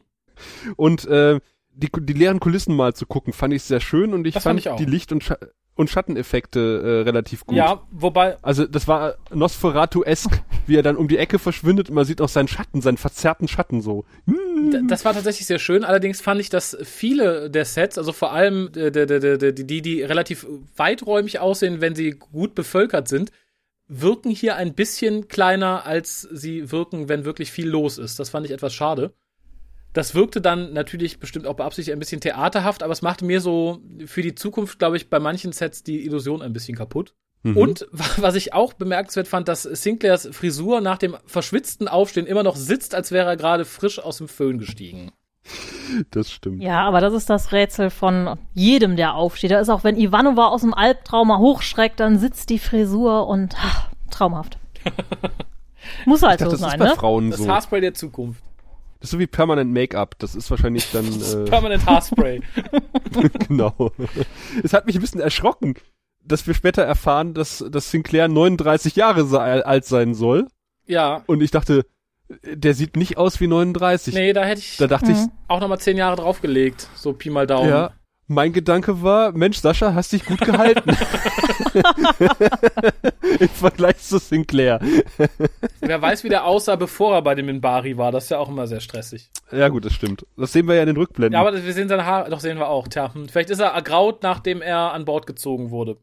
[0.77, 1.41] Und äh,
[1.73, 4.13] die, die leeren Kulissen mal zu gucken, fand ich sehr schön.
[4.15, 5.37] Und ich Das fand fand ich die Licht- und, Scha
[5.75, 7.57] und Schatteneffekte äh, relativ gut.
[7.57, 12.05] Ja, wobei, Also das war Nosferatu-esk, wie er dann um die Ecke verschwindet und man
[12.07, 14.05] sieht auch seinen Schatten, seinen verzerrten Schatten so.
[14.27, 14.33] d-
[14.89, 15.85] das war tatsächlich sehr schön.
[15.85, 21.39] Allerdings fand ich, dass viele der Sets, also vor allem äh, die, die relativ weiträumig
[21.39, 23.31] aussehen, wenn sie gut bevölkert sind,
[23.89, 28.19] wirken hier ein bisschen kleiner, als sie wirken, wenn wirklich viel los ist.
[28.19, 29.15] Das fand ich etwas schade.
[29.93, 33.81] Das wirkte dann natürlich bestimmt auch beabsichtigt ein bisschen theaterhaft, aber es machte mir so
[34.05, 37.15] für die Zukunft, glaube ich, bei manchen Sets die Illusion ein bisschen kaputt.
[37.47, 37.57] Mhm.
[37.57, 42.57] Und was ich auch bemerkenswert fand, dass Sinclairs Frisur nach dem verschwitzten Aufstehen immer noch
[42.57, 45.13] sitzt, als wäre er gerade frisch aus dem Föhn gestiegen.
[46.11, 46.61] Das stimmt.
[46.61, 49.53] Ja, aber das ist das Rätsel von jedem, der aufsteht.
[49.53, 53.55] Da ist auch, wenn Ivanova aus dem Albtraum mal hochschreckt, dann sitzt die Frisur und
[53.57, 54.59] ach, traumhaft.
[56.05, 56.97] Muss halt Ich dachte, so das ist sein, bei ne?
[56.97, 57.49] Frauen Das so.
[57.49, 58.43] Haarspray der Zukunft.
[58.99, 60.19] Das ist so wie permanent Make-up.
[60.19, 62.41] Das ist wahrscheinlich dann äh, Permanent Haarspray.
[63.47, 63.93] genau.
[64.65, 65.75] Es hat mich ein bisschen erschrocken,
[66.27, 70.47] dass wir später erfahren, dass, dass Sinclair 39 Jahre alt sein soll.
[70.87, 71.23] ja.
[71.27, 71.87] Und ich dachte,
[72.45, 74.13] der sieht nicht aus wie 39.
[74.15, 75.31] Nee, da hätte ich Da dachte Mhm.
[75.49, 76.89] auch noch mal zehn Jahre draufgelegt.
[76.97, 77.69] So Pi mal ich, Daumen.
[77.69, 77.93] ja.
[78.29, 80.91] Mein Gedanke war, Mensch, Sascha, hast dich gut gehalten.
[83.39, 84.81] Im Vergleich zu Sinclair.
[85.81, 88.11] Wer weiß, wie der aussah, bevor er bei dem Minbari war.
[88.13, 89.31] Das ist ja auch immer sehr stressig.
[89.53, 90.27] Ja, gut, das stimmt.
[90.37, 91.35] Das sehen wir ja in den Rückblenden.
[91.35, 92.89] Ja, aber wir sehen seine Haare, doch sehen wir auch.
[92.89, 95.99] Tja, hm, vielleicht ist er ergraut, nachdem er an Bord gezogen wurde.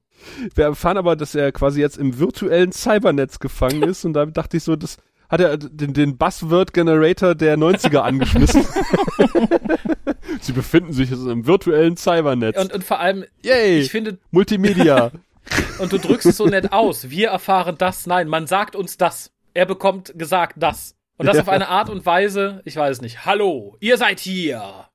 [0.56, 4.58] Wir erfahren aber, dass er quasi jetzt im virtuellen Cybernetz gefangen ist und da dachte
[4.58, 4.98] ich so, das
[5.30, 8.66] hat er den, den Buzzword-Generator der 90er angeschmissen.
[10.42, 12.58] Sie befinden sich jetzt im virtuellen Cybernetz.
[12.62, 13.80] Und, und vor allem, Yay!
[13.80, 15.12] ich finde, Multimedia.
[15.80, 17.10] und du drückst es so nett aus.
[17.10, 18.06] Wir erfahren das.
[18.08, 19.32] Nein, man sagt uns das.
[19.54, 20.96] Er bekommt gesagt das.
[21.18, 21.42] Und das Ja.
[21.44, 23.26] auf eine Art und Weise, ich weiß es nicht.
[23.26, 24.86] Hallo, ihr seid hier.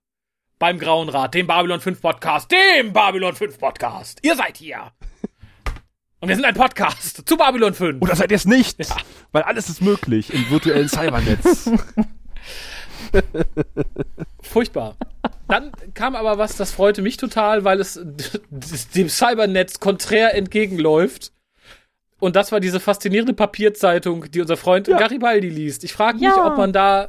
[0.58, 4.18] Beim Grauen Rat, dem Babylon 5 Podcast, dem Babylon 5 Podcast.
[4.22, 4.90] Ihr seid hier.
[6.20, 8.02] Und wir sind ein Podcast zu Babylon 5.
[8.02, 8.76] Oder seid ihr es nicht?
[9.30, 11.70] Weil alles ist möglich im virtuellen Cybernetz.
[14.42, 14.96] Furchtbar.
[15.46, 17.94] Dann kam aber was, das freute mich total, weil es
[18.96, 21.32] dem Cybernetz konträr entgegenläuft.
[22.18, 24.98] Und das war diese faszinierende Papierzeitung, die unser Freund Ja.
[24.98, 25.84] Garibaldi liest.
[25.84, 26.48] Ich frage mich, Ja.
[26.48, 27.08] ob man da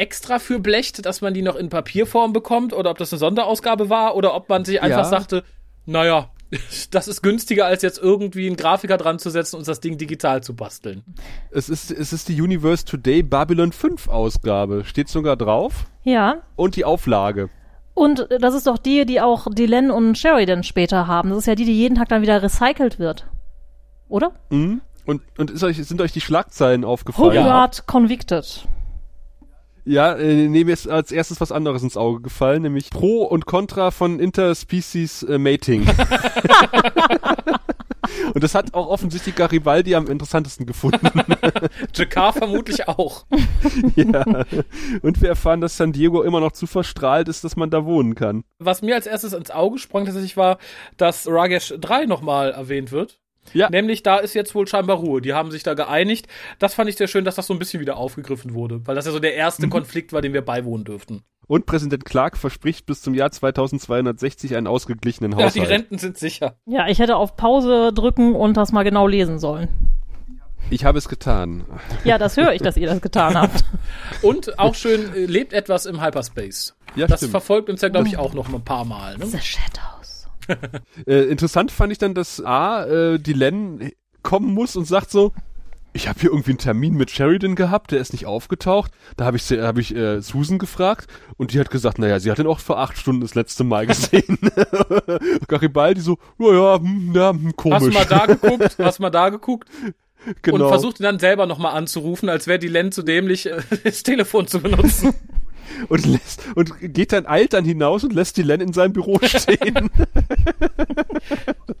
[0.00, 3.88] extra für blecht, dass man die noch in Papierform bekommt oder ob das eine Sonderausgabe
[3.90, 5.04] war oder ob man sich einfach Ja.
[5.04, 5.44] sagte,
[5.86, 6.30] naja,
[6.90, 10.42] das ist günstiger, als jetzt irgendwie einen Grafiker dran zu setzen und das Ding digital
[10.42, 11.04] zu basteln.
[11.52, 14.84] es, ist, es ist die Universe Today Babylon 5 Ausgabe.
[14.84, 15.86] Steht sogar drauf.
[16.02, 16.38] Ja.
[16.56, 17.50] Und die Auflage.
[17.94, 21.28] Und das ist doch die, die auch Dylan und Sheridan später haben.
[21.28, 23.26] Das ist ja die, die jeden Tag dann wieder recycelt wird.
[24.08, 24.32] Oder?
[24.48, 24.80] Mhm.
[25.04, 27.44] Und, und ist euch, sind euch die Schlagzeilen aufgefallen?
[27.44, 28.66] Hogart convicted.
[29.84, 33.46] Ja, äh, nee, mir ist als erstes was anderes ins Auge gefallen, nämlich Pro und
[33.46, 35.86] Contra von Interspecies äh, Mating.
[38.34, 41.08] und das hat auch offensichtlich Garibaldi am interessantesten gefunden.
[41.94, 43.26] Jakar vermutlich auch.
[43.96, 44.24] ja.
[45.02, 48.14] Und wir erfahren, dass San Diego immer noch zu verstrahlt ist, dass man da wohnen
[48.14, 48.44] kann.
[48.58, 50.58] Was mir als erstes ins Auge sprang tatsächlich war,
[50.96, 53.19] dass Ragesh 3 nochmal erwähnt wird.
[53.52, 53.68] Ja.
[53.70, 55.20] Nämlich, da ist jetzt wohl scheinbar Ruhe.
[55.20, 56.26] Die haben sich da geeinigt.
[56.58, 58.86] Das fand ich sehr schön, dass das so ein bisschen wieder aufgegriffen wurde.
[58.86, 61.22] Weil das ja so der erste Konflikt war, dem wir beiwohnen dürften.
[61.46, 65.56] Und Präsident Clark verspricht bis zum Jahr 2260 einen ausgeglichenen Ja, Haushalt.
[65.56, 66.56] die Renten sind sicher.
[66.66, 69.68] Ja, ich hätte auf Pause drücken und das mal genau lesen sollen.
[70.68, 71.64] Ich habe es getan.
[72.04, 73.64] Ja, das höre ich, dass ihr das getan habt.
[74.22, 76.76] Und auch schön, äh, lebt etwas im Hyperspace.
[76.94, 77.32] Ja, das stimmt.
[77.32, 79.16] verfolgt uns ja, glaube ich, auch noch ein paar Mal.
[79.18, 79.26] Ne?
[79.26, 79.99] The Shadows.
[81.06, 85.32] Äh, interessant fand ich dann, dass A, äh, die Len kommen muss und sagt so,
[85.92, 88.92] ich habe hier irgendwie einen Termin mit Sheridan gehabt, der ist nicht aufgetaucht.
[89.16, 92.38] Da habe ich, hab ich äh, Susan gefragt und die hat gesagt, naja, sie hat
[92.38, 94.38] ihn auch vor acht Stunden das letzte Mal gesehen.
[95.48, 97.76] Garibaldi so, naja, hm, ja, hm, komisch.
[97.76, 98.76] Hast du mal da geguckt?
[98.78, 99.68] Hast du mal da geguckt?
[100.42, 100.64] genau.
[100.64, 104.02] Und versucht ihn dann selber nochmal anzurufen, als wäre die Len zu dämlich, äh, das
[104.02, 105.14] Telefon zu benutzen.
[105.88, 109.18] Und, lässt, und geht dann, eilt dann hinaus und lässt die Len in seinem Büro
[109.22, 109.90] stehen.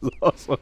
[0.00, 0.58] so, so.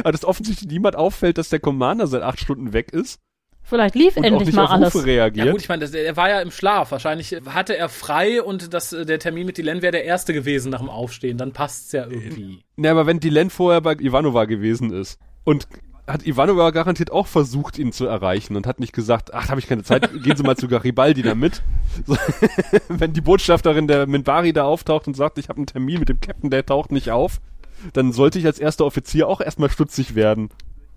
[0.00, 3.20] Aber dass offensichtlich niemand auffällt, dass der Commander seit acht Stunden weg ist
[3.68, 4.94] Vielleicht lief und auch endlich nicht mal auf alles.
[4.94, 5.44] Rufe reagiert.
[5.46, 6.90] Ja gut, ich meine, das- er war ja im Schlaf.
[6.90, 10.32] Wahrscheinlich hatte er frei und das, äh, der Termin mit die Len wäre der erste
[10.32, 11.36] gewesen nach dem Aufstehen.
[11.36, 12.62] Dann passt's ja irgendwie.
[12.76, 15.68] Ne, aber wenn die Len vorher bei Ivanova gewesen ist und
[16.08, 19.60] hat Ivanova garantiert auch versucht, ihn zu erreichen und hat nicht gesagt, ach, da habe
[19.60, 21.62] ich keine Zeit, gehen Sie mal zu Garibaldi damit.
[22.06, 22.16] So,
[22.88, 26.20] wenn die Botschafterin der Minbari da auftaucht und sagt, ich habe einen Termin mit dem
[26.20, 27.40] Captain, der taucht nicht auf,
[27.92, 30.50] dann sollte ich als erster Offizier auch erstmal stutzig werden.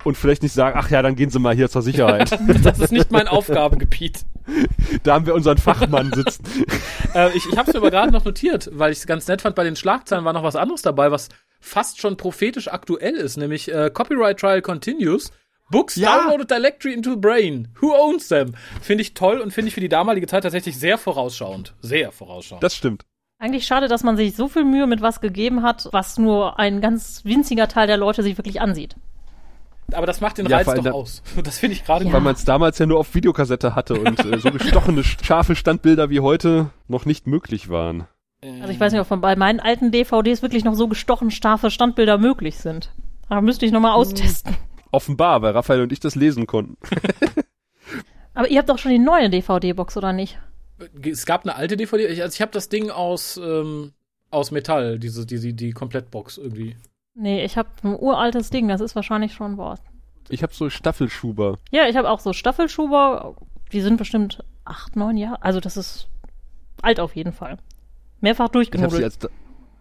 [0.04, 2.32] Und vielleicht nicht sagen, ach ja, dann gehen Sie mal hier zur Sicherheit.
[2.64, 4.26] Das ist nicht mein Aufgabengebiet.
[5.04, 6.44] da haben wir unseren Fachmann sitzen.
[7.14, 9.42] Äh, ich ich habe es mir aber gerade noch notiert, weil ich es ganz nett
[9.42, 9.56] fand.
[9.56, 11.30] Bei den Schlagzeilen war noch was anderes dabei, was
[11.62, 15.32] fast schon prophetisch aktuell ist, nämlich äh, Copyright Trial Continues.
[15.70, 16.18] Books Ja.
[16.18, 17.70] downloaded directly into the brain.
[17.80, 18.56] Who owns them?
[18.82, 21.74] Finde ich toll und finde ich für die damalige Zeit tatsächlich sehr vorausschauend.
[21.82, 22.62] Sehr vorausschauend.
[22.62, 23.06] Das stimmt.
[23.40, 26.82] Eigentlich schade, dass man sich so viel Mühe mit was gegeben hat, was nur ein
[26.82, 28.96] ganz winziger Teil der Leute sich wirklich ansieht.
[29.94, 31.22] aber das macht den Ja, Reiz doch da- aus.
[31.44, 32.12] Das finde ich gerade Ja.
[32.14, 36.10] Weil man es damals ja nur auf Videokassette hatte und äh, so gestochene, scharfe Standbilder
[36.10, 38.08] wie heute noch nicht möglich waren.
[38.44, 41.70] Also ich weiß nicht, ob von bei meinen alten DVDs wirklich noch so gestochen scharfe
[41.70, 42.92] Standbilder möglich sind.
[43.30, 44.56] Da müsste ich nochmal austesten.
[44.92, 46.76] Offenbar, weil Raphael und ich das lesen konnten.
[48.34, 50.40] Aber ihr habt doch schon die neue DVD-Box, oder nicht?
[51.04, 52.08] Es gab eine alte DVD.
[52.08, 53.94] Ich, also ich habe das Ding aus, ähm,
[54.32, 56.76] aus Metall, diese, diese, die Komplettbox irgendwie.
[57.14, 59.80] Nee, ich habe ein uraltes Ding, das ist wahrscheinlich schon was.
[60.30, 61.58] Ich habe so Staffelschuber.
[61.72, 63.36] Ja, ich habe auch so Staffelschuber,
[63.72, 65.44] die sind bestimmt acht, neun Jahre.
[65.44, 66.08] Also das ist
[66.82, 67.58] alt auf jeden Fall.
[68.22, 69.04] Mehrfach Ich habe sie durchgenudelt.
[69.04, 69.30] als Da-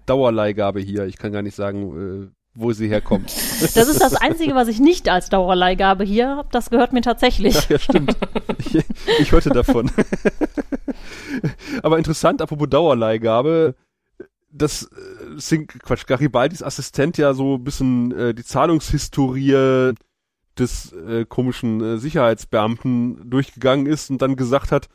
[0.06, 1.04] Dauerleihgabe hier.
[1.06, 3.30] Ich kann gar nicht sagen, äh, wo sie herkommt.
[3.60, 6.48] Das ist das Einzige, was ich nicht als Dauerleihgabe hier habe.
[6.50, 7.68] Das gehört mir tatsächlich.
[7.68, 8.16] ja, stimmt.
[8.58, 8.78] Ich,
[9.20, 9.90] ich hörte davon.
[11.82, 13.74] Aber interessant, apropos Dauerleihgabe,
[14.50, 14.88] dass äh,
[15.38, 19.92] Sing, Quatsch, Garibaldis Assistent ja so ein bisschen äh, die Zahlungshistorie
[20.58, 24.88] des äh, komischen äh, Sicherheitsbeamten durchgegangen ist und dann gesagt hat,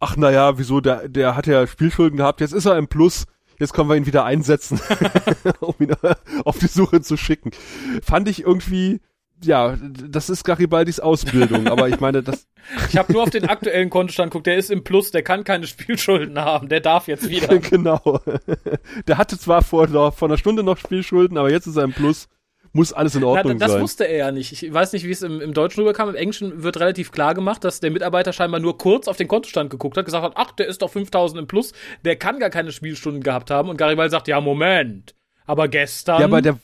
[0.00, 3.26] ach naja, wieso, der, der hat ja Spielschulden gehabt, jetzt ist er im Plus,
[3.58, 4.80] jetzt können wir ihn wieder einsetzen,
[5.60, 5.94] um ihn
[6.44, 7.50] auf die Suche zu schicken.
[8.02, 9.00] Fand ich irgendwie,
[9.42, 12.46] ja, das ist Garibaldis Ausbildung, aber ich meine, das,
[12.88, 14.46] Ich habe nur auf den aktuellen Kontostand geguckt.
[14.46, 16.68] Der ist im Plus, der kann keine Spielschulden haben.
[16.68, 17.58] Der darf jetzt wieder.
[17.58, 18.20] genau.
[19.06, 22.28] Der hatte zwar vor, vor einer Stunde noch Spielschulden, aber jetzt ist er im Plus.
[22.72, 23.80] Muss alles in Na, Ordnung das sein.
[23.82, 24.52] wusste er ja nicht.
[24.62, 26.10] Ich weiß nicht, wie es im, im Deutschen rüberkam.
[26.10, 29.70] Im Englischen wird relativ klar gemacht, dass der Mitarbeiter scheinbar nur kurz auf den Kontostand
[29.70, 31.72] geguckt hat, gesagt hat, ach, der ist doch 5000 im Plus,
[32.04, 33.68] der kann gar keine Spielstunden gehabt haben.
[33.68, 35.14] Und Garibaldi sagt, ja, Moment.
[35.46, 36.20] Aber gestern.
[36.20, 36.58] ja, aber der,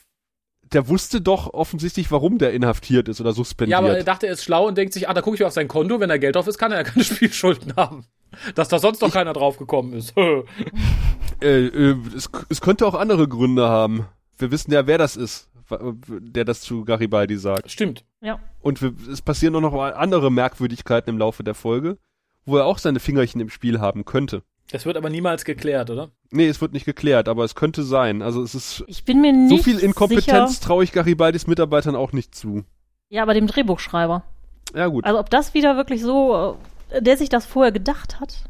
[0.73, 3.77] der wusste doch offensichtlich, warum der inhaftiert ist oder Ja, suspendiert.
[3.79, 5.53] aber er dachte, er ist schlau und denkt sich, ah, da gucke ich mal auf
[5.53, 8.05] sein Konto, wenn da Geld drauf ist, kann er ja keine Spielschulden haben.
[8.53, 10.13] Dass da sonst noch keiner drauf gekommen ist.
[11.41, 14.05] äh, äh, es, es könnte auch andere Gründe haben.
[14.37, 17.71] Wir wissen ja, wer das ist, der das zu Garibaldi sagt.
[17.71, 18.03] Stimmt.
[18.21, 18.39] Ja.
[18.61, 21.97] Und wir, es passieren auch noch andere Merkwürdigkeiten im Laufe der Folge,
[22.45, 24.43] wo er auch seine Fingerchen im Spiel haben könnte.
[24.71, 26.09] Das wird aber niemals geklärt, oder?
[26.31, 28.21] Nee, es wird nicht geklärt, aber es könnte sein.
[28.21, 32.13] Also es ist Ich bin mir nicht so viel Inkompetenz traue ich Garibaldis Mitarbeitern auch
[32.13, 32.63] nicht zu.
[33.09, 34.23] Ja, aber dem Drehbuchschreiber.
[34.73, 36.57] Ja gut, Also ob das wieder wirklich so,
[36.89, 38.43] äh, der sich das vorher gedacht hat.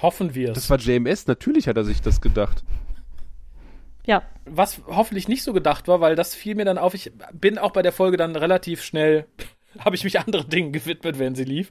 [0.00, 0.70] Hoffen wir das es.
[0.70, 2.64] war JMS, natürlich hat er sich das gedacht.
[4.06, 6.94] Ja, Was hoffentlich nicht so gedacht war, weil das fiel mir dann auf.
[6.94, 9.26] Ich bin auch bei der Folge dann relativ schnell,
[9.78, 11.70] habe ich mich anderen Dingen gewidmet, wenn sie lief.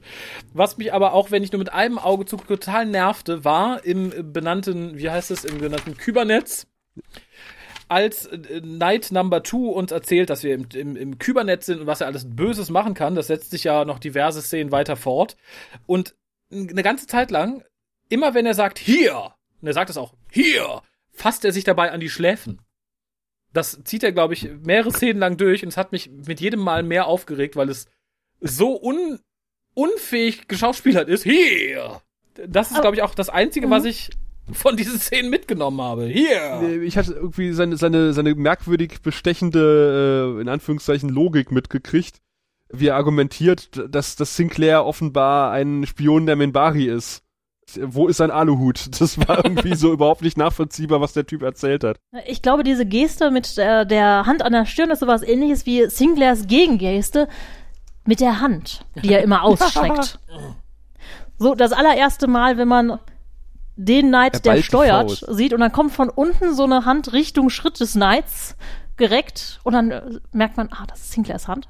[0.52, 4.32] Was mich aber auch, wenn ich nur mit einem Auge zu total nervte, war im
[4.32, 6.66] benannten, wie heißt es, im genannten Kybernetz.
[7.88, 11.86] Als äh, Night Number Two uns erzählt, dass wir im, im, im Kybernetz sind und
[11.86, 15.36] was er alles Böses machen kann, das setzt sich ja noch diverse Szenen weiter fort.
[15.86, 16.14] Und
[16.50, 17.62] eine ganze Zeit lang,
[18.08, 21.92] immer wenn er sagt, hier, und er sagt es auch, hier, fasst er sich dabei
[21.92, 22.60] an die Schläfen.
[23.52, 26.60] Das zieht er, glaube ich, mehrere Szenen lang durch und es hat mich mit jedem
[26.60, 27.86] Mal mehr aufgeregt, weil es
[28.40, 29.20] so un
[29.74, 31.22] unfähig geschauspielert ist.
[31.22, 32.02] Hier!
[32.46, 34.10] das ist, glaube ich, auch das Einzige, was ich
[34.52, 36.06] von diesen Szenen mitgenommen habe.
[36.06, 36.82] Hier!
[36.82, 42.18] Ich hatte irgendwie seine, seine, seine merkwürdig bestechende, äh, in Anführungszeichen, Logik mitgekriegt,
[42.70, 47.22] wie er argumentiert, dass, dass Sinclair offenbar ein Spion der Minbari ist.
[47.82, 48.88] Wo ist sein Aluhut?
[49.00, 51.98] Das war irgendwie so überhaupt nicht nachvollziehbar, was der Typ erzählt hat.
[52.26, 55.88] Ich glaube, diese Geste mit der, der Hand an der Stirn ist sowas ähnliches wie
[55.88, 57.28] Sinclairs Gegengeste
[58.04, 60.18] mit der Hand, die er immer ausstreckt.
[61.38, 62.98] so, das allererste Mal, wenn man
[63.76, 67.50] den Knight, Er der steuert, sieht und dann kommt von unten so eine Hand Richtung
[67.50, 68.56] Schritt des Knights
[68.96, 71.68] gereckt und dann merkt man, ah, das ist Sinclairs Hand.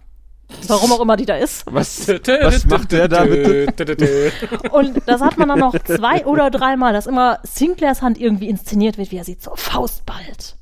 [0.66, 1.64] Warum auch immer die da ist.
[1.66, 4.32] Was, was macht der da bitte?
[4.70, 8.98] Und das hat man dann noch zwei oder dreimal, dass immer Sinclairs Hand irgendwie inszeniert
[8.98, 10.56] wird, wie er sie zur Faust ballt.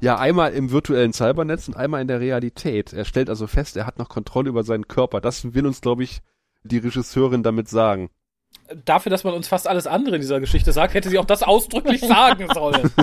[0.00, 2.92] Ja, einmal im virtuellen Cybernetz und einmal in der Realität.
[2.92, 5.20] Er stellt also fest, er hat noch Kontrolle über seinen Körper.
[5.20, 6.22] Das will uns, glaube ich,
[6.64, 8.10] die Regisseurin damit sagen.
[8.84, 11.42] Dafür, dass man uns fast alles andere in dieser Geschichte sagt, hätte sie auch das
[11.42, 12.90] ausdrücklich sagen sollen.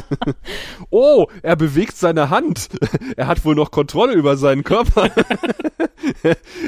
[0.91, 2.69] Oh, er bewegt seine Hand.
[3.17, 5.09] Er hat wohl noch Kontrolle über seinen Körper.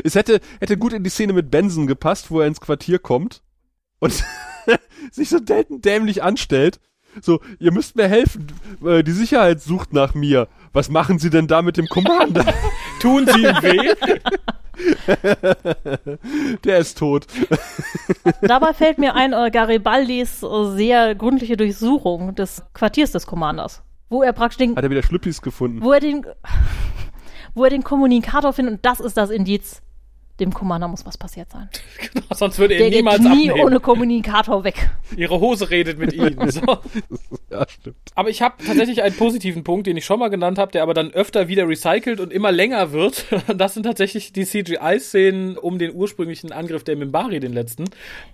[0.03, 3.41] es hätte, hätte gut in die Szene mit Benson gepasst, wo er ins Quartier kommt
[3.99, 4.13] und
[5.11, 6.79] sich so dä- dämlich anstellt.
[7.21, 8.47] So, ihr müsst mir helfen.
[8.85, 10.47] Äh, Die Sicherheit sucht nach mir.
[10.73, 12.53] Was machen Sie denn da mit dem Commander?
[13.01, 13.93] Tun sie ihm weh?
[16.63, 17.25] Der ist tot.
[18.41, 24.23] Dabei fällt mir ein äh, Garibaldis äh, sehr gründliche Durchsuchung des Quartiers des Commanders, wo
[24.23, 25.81] er praktisch den, Hat er wieder Schlüppis gefunden.
[25.83, 26.25] wo er den,
[27.53, 29.81] wo er den Kommunikator findet und das ist das Indiz.
[30.41, 31.69] Dem Commander muss was passiert sein.
[32.33, 33.61] Sonst würde er ihn geht niemals nie abnehmen.
[33.67, 34.89] ohne Kommunikator weg.
[35.15, 36.35] Ihre Hose redet mit ihnen.
[36.51, 36.79] So.
[37.51, 37.95] Ja, stimmt.
[38.15, 40.93] Aber ich habe tatsächlich einen positiven Punkt, den ich schon mal genannt habe, der aber
[40.95, 43.25] dann öfter wieder recycelt und immer länger wird.
[43.55, 47.85] Das sind tatsächlich die CGI-Szenen um den ursprünglichen Angriff der Mimbari, den letzten.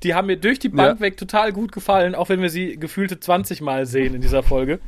[0.04, 1.06] Die haben mir durch die Bank Ja.
[1.06, 4.80] weg total gut gefallen, auch wenn wir sie gefühlte 20 Mal sehen in dieser Folge.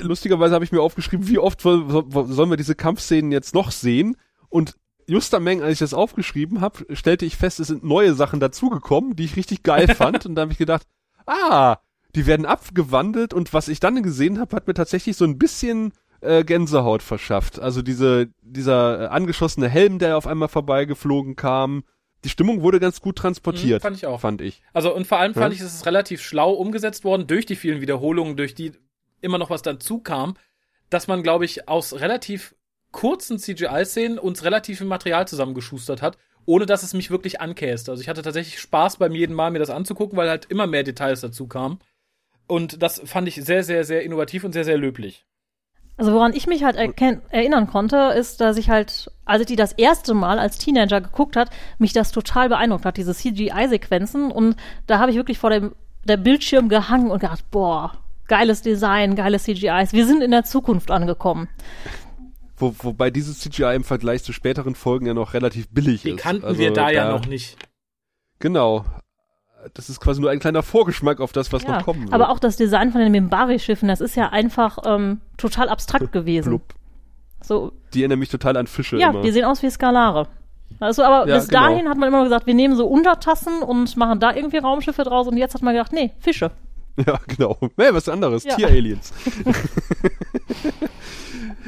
[0.00, 3.70] lustigerweise habe ich mir aufgeschrieben, wie oft soll, soll, sollen wir diese Kampfszenen jetzt noch
[3.70, 4.16] sehen?
[4.48, 4.74] Und
[5.08, 8.40] just am Mengen, als ich das aufgeschrieben habe, stellte ich fest, es sind neue Sachen
[8.40, 10.26] dazugekommen, die ich richtig geil fand.
[10.26, 10.86] und da habe ich gedacht,
[11.26, 11.78] ah,
[12.14, 13.34] die werden abgewandelt.
[13.34, 17.58] Und was ich dann gesehen habe, hat mir tatsächlich so ein bisschen äh, Gänsehaut verschafft.
[17.60, 21.84] Also diese, dieser äh, angeschossene Helm, der auf einmal vorbeigeflogen kam.
[22.24, 23.80] Die Stimmung wurde ganz gut transportiert.
[23.80, 24.20] Mhm, fand ich auch.
[24.20, 24.60] Fand ich.
[24.72, 25.52] Also und vor allem fand Ja.
[25.52, 28.72] ich, es ist relativ schlau umgesetzt worden durch die vielen Wiederholungen, durch die
[29.20, 30.34] immer noch was dazu kam,
[30.90, 32.56] dass man, glaube ich, aus relativ
[32.92, 37.90] kurzen CGI-Szenen uns relativ viel Material zusammengeschustert hat, ohne dass es mich wirklich ankäste.
[37.90, 40.82] Also ich hatte tatsächlich Spaß beim jeden Mal mir das anzugucken, weil halt immer mehr
[40.82, 41.78] Details dazu kamen.
[42.46, 45.26] Und das fand ich sehr, sehr, sehr innovativ und sehr, sehr löblich.
[45.98, 49.56] Also woran ich mich halt erken- erinnern konnte, ist, dass ich halt, als ich die
[49.56, 54.30] das erste Mal als Teenager geguckt hat, mich das total beeindruckt hat, diese CGI-Sequenzen.
[54.30, 55.74] Und da habe ich wirklich vor dem
[56.04, 57.92] der Bildschirm gehangen und gedacht, boah,
[58.28, 59.92] geiles Design, geile CGIs.
[59.92, 61.48] Wir sind in der Zukunft angekommen.
[62.58, 66.18] Wo, wobei dieses CGI im Vergleich zu späteren Folgen ja noch relativ billig Die ist.
[66.18, 67.56] kannten Also wir da ja noch nicht.
[68.40, 68.84] Genau.
[69.74, 72.12] Das ist quasi nur ein kleiner Vorgeschmack auf das, was Ja, noch kommen wird.
[72.12, 76.50] aber auch das Design von den Mimbari-Schiffen, das ist ja einfach ähm, total abstrakt gewesen.
[76.50, 76.62] Blub.
[77.42, 79.20] So, Die erinnern mich total an Fische ja, immer.
[79.22, 80.28] die sehen aus wie Skalare.
[80.80, 81.60] Also, aber Ja, bis genau.
[81.68, 85.26] dahin hat man immer gesagt, wir nehmen so Untertassen und machen da irgendwie Raumschiffe draus
[85.26, 86.50] und jetzt hat man gedacht, nee, Fische.
[87.06, 87.56] Ja, genau.
[87.76, 88.42] Nee, was anderes.
[88.42, 88.56] Ja.
[88.56, 89.12] Tier-Aliens.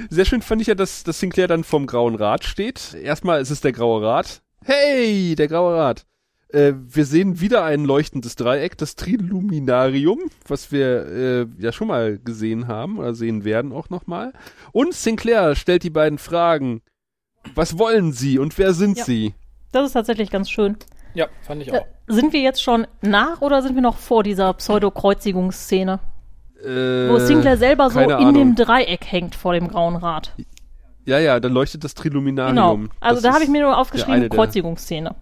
[0.08, 2.94] Sehr schön fand ich ja, dass, dass Sinclair dann vom Grauen Rat steht.
[2.94, 4.42] Erstmal ist es der Graue Rat.
[4.64, 6.06] Hey, der Graue Rat.
[6.48, 12.18] Äh, wir sehen wieder ein leuchtendes Dreieck, das Triluminarium, was wir äh, ja schon mal
[12.18, 14.32] gesehen haben oder sehen werden auch nochmal.
[14.72, 16.82] Und Sinclair stellt die beiden Fragen.
[17.54, 19.04] Was wollen sie und wer sind Ja.
[19.04, 19.34] sie?
[19.72, 20.76] Das ist tatsächlich ganz schön.
[21.14, 21.86] Ja, fand ich Äh, auch.
[22.08, 26.00] sind wir jetzt schon nach oder sind wir noch vor dieser Pseudo-Kreuzigungsszene?
[26.64, 28.54] Äh, Wo Sinclair selber so in dem Ahnung.
[28.54, 30.34] Dreieck hängt vor dem Grauen Rad.
[31.06, 32.02] Ja, ja, dann leuchtet das Genau.
[32.02, 32.90] Triluminarium.
[33.00, 35.14] Also Das da habe ich mir nur aufgeschrieben, der- Kreuzigungsszene.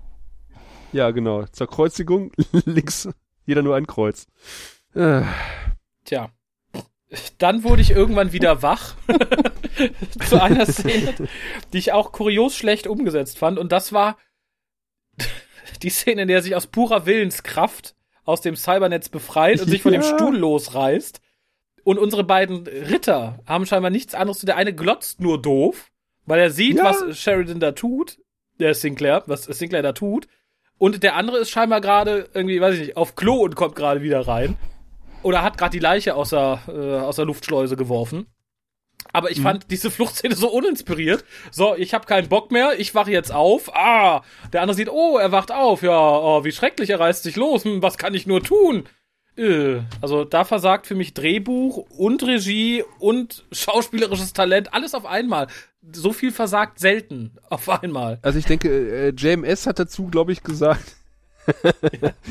[0.93, 1.45] Ja, genau.
[1.47, 2.33] Zur Kreuzigung
[2.65, 3.09] links
[3.47, 4.27] jeder nur ein Kreuz.
[4.95, 5.23] Äh,
[6.05, 6.31] Tja.
[7.39, 8.95] Dann wurde ich irgendwann wieder wach
[10.29, 11.15] zu einer Szene,
[11.73, 13.59] die ich auch kurios schlecht umgesetzt fand.
[13.59, 14.19] Und das war
[15.83, 19.81] die Szene, in der er sich aus purer Willenskraft aus dem Cybernetz befreit und sich
[19.83, 20.03] von dem.
[20.03, 21.21] Stuhl losreißt.
[21.89, 24.41] Und unsere beiden Ritter haben scheinbar nichts anderes.
[24.41, 25.87] Der eine glotzt nur doof,
[26.27, 26.85] weil er sieht, Ja.
[26.85, 28.19] was Sheridan da tut.
[28.61, 30.29] Der Sinclair, was Sinclair da tut.
[30.77, 34.03] Und der andere ist scheinbar gerade irgendwie, weiß ich nicht, auf Klo und kommt gerade
[34.03, 34.59] wieder rein.
[35.23, 38.27] Oder hat gerade die Leiche aus der, äh, aus der Luftschleuse geworfen.
[39.11, 41.25] Aber ich fand diese Fluchtszene so uninspiriert.
[41.51, 43.75] So, ich habe keinen Bock mehr, ich wache jetzt auf.
[43.75, 44.23] Ah,
[44.53, 45.81] der andere sieht, oh, er wacht auf.
[45.83, 47.65] Ja, oh, wie schrecklich, er reißt sich los.
[47.65, 48.85] Hm, was kann ich nur tun?
[49.39, 55.47] Äh, Also da versagt für mich Drehbuch und Regie und schauspielerisches Talent, alles auf einmal.
[55.93, 58.19] So viel versagt selten auf einmal.
[58.23, 60.97] Also ich denke, äh, JMS hat dazu, glaube ich, gesagt,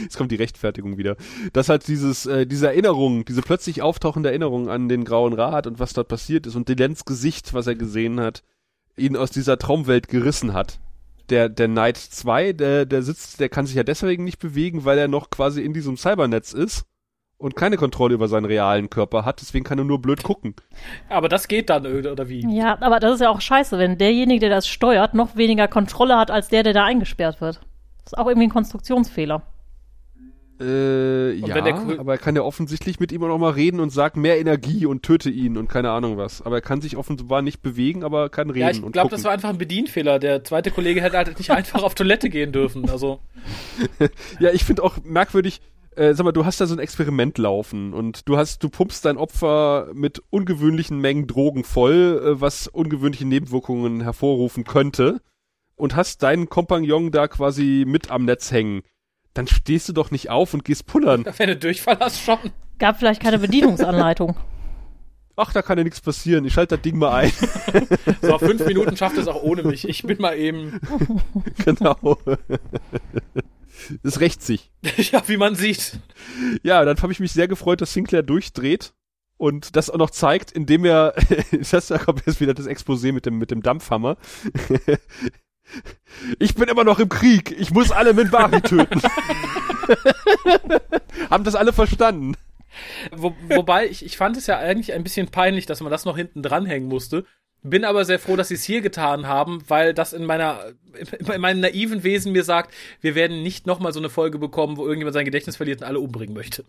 [0.02, 1.16] jetzt kommt die Rechtfertigung wieder,
[1.54, 5.80] dass halt dieses, äh, diese Erinnerung, diese plötzlich auftauchende Erinnerung an den Grauen Rat und
[5.80, 8.44] was dort passiert ist und Delens Gesicht, was er gesehen hat,
[8.98, 10.80] ihn aus dieser Traumwelt gerissen hat.
[11.30, 14.98] Der, der Knight 2, der, der sitzt, der kann sich ja deswegen nicht bewegen, weil
[14.98, 16.86] er noch quasi in diesem Cybernetz ist
[17.38, 20.56] und keine Kontrolle über seinen realen Körper hat, deswegen kann er nur blöd gucken.
[21.10, 22.46] Aber das geht dann, oder oder wie?
[22.56, 26.18] Ja, aber das ist ja auch scheiße, wenn derjenige, der das steuert, noch weniger Kontrolle
[26.18, 27.62] hat als der, der da eingesperrt wird.
[28.04, 29.44] Das ist auch irgendwie ein Konstruktionsfehler.
[30.60, 33.80] Äh, ja, der Kul- aber er kann ja offensichtlich mit ihm auch noch mal reden
[33.80, 36.42] und sagt mehr Energie und töte ihn und keine Ahnung was.
[36.42, 39.24] Aber er kann sich offenbar nicht bewegen, aber kann reden Ja, ich und glaube, das
[39.24, 40.18] war einfach ein Bedienfehler.
[40.18, 42.90] Der zweite Kollege hätte halt nicht einfach auf Toilette gehen dürfen.
[42.90, 43.20] Also,
[44.40, 45.62] Ja, ich finde auch merkwürdig,
[45.98, 49.04] äh, sag mal, du hast da so ein Experiment laufen und du hast, du pumpst
[49.04, 55.22] dein Opfer mit ungewöhnlichen Mengen Drogen voll, äh, was ungewöhnliche Nebenwirkungen hervorrufen könnte
[55.76, 58.84] und hast deinen Kompagnon da quasi mit am Netz hängen.
[59.34, 61.26] Dann stehst du doch nicht auf und gehst pullern.
[61.38, 62.40] wenn du Durchfall hast, schon.
[62.80, 64.38] Gab vielleicht keine Bedienungsanleitung.
[65.40, 66.46] Ach, da kann ja nichts passieren.
[66.46, 67.32] Ich schalte das Ding mal ein.
[68.22, 69.88] So, fünf Minuten schafft es auch ohne mich.
[69.88, 70.80] Ich bin mal eben,
[71.64, 72.18] genau.
[74.04, 74.72] Es rächt sich.
[75.12, 76.00] ja, wie man sieht.
[76.64, 78.94] Ja, dann habe ich mich sehr gefreut, dass Sinclair durchdreht
[79.38, 81.14] und das auch noch zeigt, indem er,
[81.72, 84.18] das da kommt jetzt wieder das Exposé mit dem, mit dem Dampfhammer.
[86.40, 87.54] Ich bin immer noch im Krieg.
[87.60, 89.02] Ich muss alle mit Bari töten.
[91.30, 92.36] Haben das alle verstanden?
[93.12, 96.16] Wo, wobei, ich, ich fand es ja eigentlich ein bisschen peinlich, dass man das noch
[96.16, 97.26] hinten dranhängen musste.
[97.64, 100.60] Bin aber sehr froh, dass sie es hier getan haben, weil das in meiner,
[101.34, 104.84] in meinem naiven Wesen mir sagt, wir werden nicht nochmal so eine Folge bekommen, wo
[104.84, 106.64] irgendjemand sein Gedächtnis verliert und alle umbringen möchte.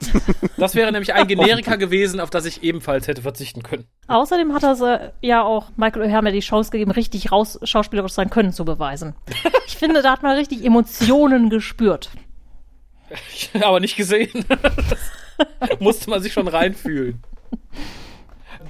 [0.56, 3.86] Das wäre nämlich ein Generika gewesen, auf das ich ebenfalls hätte verzichten können.
[4.06, 8.52] Außerdem hat er ja auch Michael O'Hara die Chance gegeben, richtig raus schauspielerisch sein Können
[8.52, 9.14] zu beweisen.
[9.66, 12.10] Ich finde, da hat man richtig Emotionen gespürt.
[13.60, 14.44] aber nicht gesehen.
[15.80, 17.20] Musste man sich schon reinfühlen.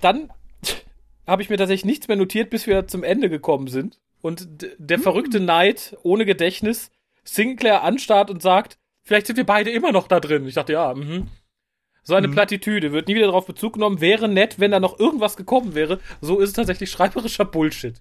[0.00, 0.30] Dann
[1.26, 4.00] habe ich mir tatsächlich nichts mehr notiert, bis wir zum Ende gekommen sind.
[4.20, 4.46] Und
[4.78, 6.90] der verrückte Knight ohne Gedächtnis
[7.24, 10.46] Sinclair anstarrt und sagt, vielleicht sind wir beide immer noch da drin.
[10.46, 11.28] Ich dachte, ja, mhm.
[12.06, 14.02] So eine Plattitüde, wird nie wieder darauf Bezug genommen.
[14.02, 16.00] Wäre nett, wenn da noch irgendwas gekommen wäre.
[16.20, 17.94] So ist es tatsächlich schreiberischer Bullshit.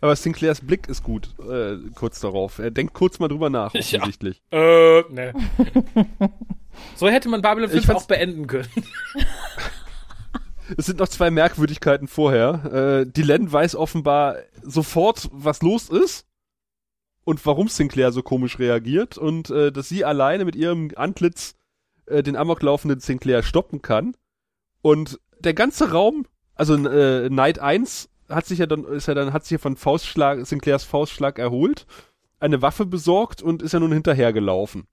[0.00, 2.58] Aber Sinclairs Blick ist gut, äh, kurz darauf.
[2.58, 3.80] Er denkt kurz mal drüber nach, Ja.
[4.00, 4.42] offensichtlich.
[4.50, 5.32] Äh, ne.
[6.96, 8.68] so hätte man Babylon Ich 5 fand's- auch beenden können.
[10.76, 12.64] Es sind noch zwei Merkwürdigkeiten vorher.
[13.04, 16.26] Äh, Dylan weiß offenbar sofort, was los ist
[17.24, 21.54] und warum Sinclair so komisch reagiert und äh, dass sie alleine mit ihrem Antlitz
[22.06, 24.16] äh, den amoklaufenden Sinclair stoppen kann.
[24.82, 29.32] Und der ganze Raum, also äh, Night 1 hat sich ja dann, ist ja dann,
[29.32, 31.86] hat sich ja von Faustschlag, Sinclairs Faustschlag erholt,
[32.40, 34.86] eine Waffe besorgt und ist ja nun hinterhergelaufen.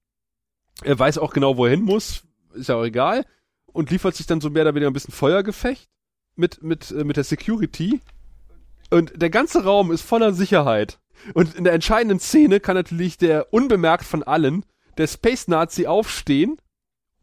[0.83, 3.25] Er weiß auch genau, wo er hin muss, ist ja auch egal
[3.73, 5.89] und liefert sich dann so mehr oder weniger ein bisschen Feuergefecht
[6.35, 7.99] mit, mit, äh, mit der Security.
[8.89, 10.99] Und der ganze Raum ist voller Sicherheit.
[11.33, 14.65] Und in der entscheidenden Szene kann natürlich der unbemerkt von allen
[14.97, 16.57] der Space Nazi aufstehen,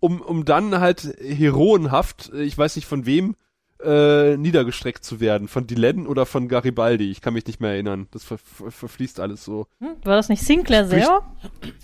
[0.01, 3.37] um, um dann halt heroenhaft, äh, ich weiß nicht von wem,
[3.83, 5.49] äh, niedergestreckt zu werden.
[5.49, 7.11] Von Dylan oder von Garibaldi.
[7.11, 8.09] Ich kann mich nicht mehr erinnern.
[8.11, 9.69] Das ver ver verfließt alles so.
[9.79, 9.97] Hm?
[10.05, 11.35] War das nicht Sinclair selber?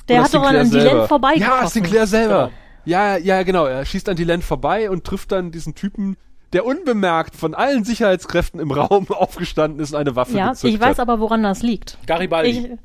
[0.09, 0.71] Der Oder hat doch an.
[0.71, 2.51] Dylan vorbei Ja, Sinclair selber.
[2.51, 2.66] Genau.
[2.87, 3.67] Ja, ja, genau.
[3.67, 6.17] Er schießt an Dylan vorbei und trifft dann diesen Typen,
[6.53, 10.81] der unbemerkt von allen Sicherheitskräften im Raum aufgestanden ist und eine Waffe Ja, gezückt ich
[10.81, 11.01] weiß hat.
[11.01, 11.99] aber, woran das liegt.
[12.07, 12.79] Garibaldi.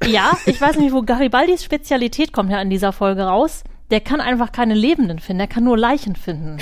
[0.00, 3.64] Ich, ja, ich weiß nicht, wo Garibaldis Spezialität kommt ja in dieser Folge raus.
[3.90, 6.58] Der kann einfach keine Lebenden finden, der kann nur Leichen finden.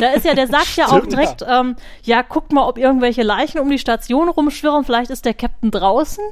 [0.00, 3.60] Da ist ja, der sagt ja auch direkt, ähm, ja, guckt mal, ob irgendwelche Leichen
[3.60, 6.24] um die Station rumschwirren, vielleicht ist der Captain draußen.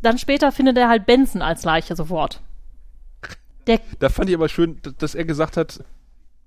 [0.00, 2.40] Dann später findet er halt Benson als Leiche sofort.
[3.66, 5.84] Der, Da fand ich aber schön, dass er gesagt hat,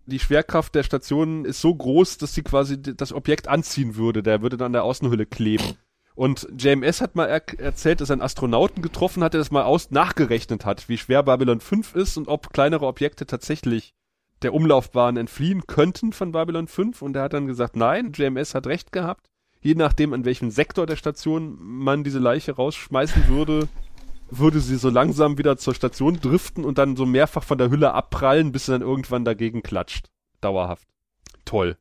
[0.06, 4.24] die Schwerkraft der Station ist so groß, dass sie quasi das Objekt anziehen würde.
[4.24, 5.76] Der würde dann an der Außenhülle kleben.
[6.16, 9.64] Und JMS hat mal er erzählt, dass er einen Astronauten getroffen hat, der das mal
[9.64, 13.94] aus nachgerechnet hat, wie schwer Babylon 5 ist und ob kleinere Objekte tatsächlich
[14.42, 17.02] der Umlaufbahn entfliehen könnten von Babylon 5.
[17.02, 19.30] Und er hat dann gesagt, nein, JMS hat recht gehabt.
[19.62, 23.68] Je nachdem, an welchem Sektor der Station man diese Leiche rausschmeißen würde,
[24.30, 27.94] würde sie so langsam wieder zur Station driften und dann so mehrfach von der Hülle
[27.94, 30.08] abprallen, bis sie dann irgendwann dagegen klatscht.
[30.42, 30.88] Dauerhaft.
[31.46, 31.78] Toll.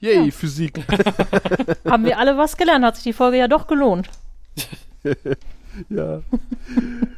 [0.00, 0.30] Yay, Ja.
[0.30, 0.84] Physik.
[1.84, 2.84] Haben wir alle was gelernt?
[2.84, 4.10] Hat sich die Folge ja doch gelohnt.
[5.90, 6.22] Ja.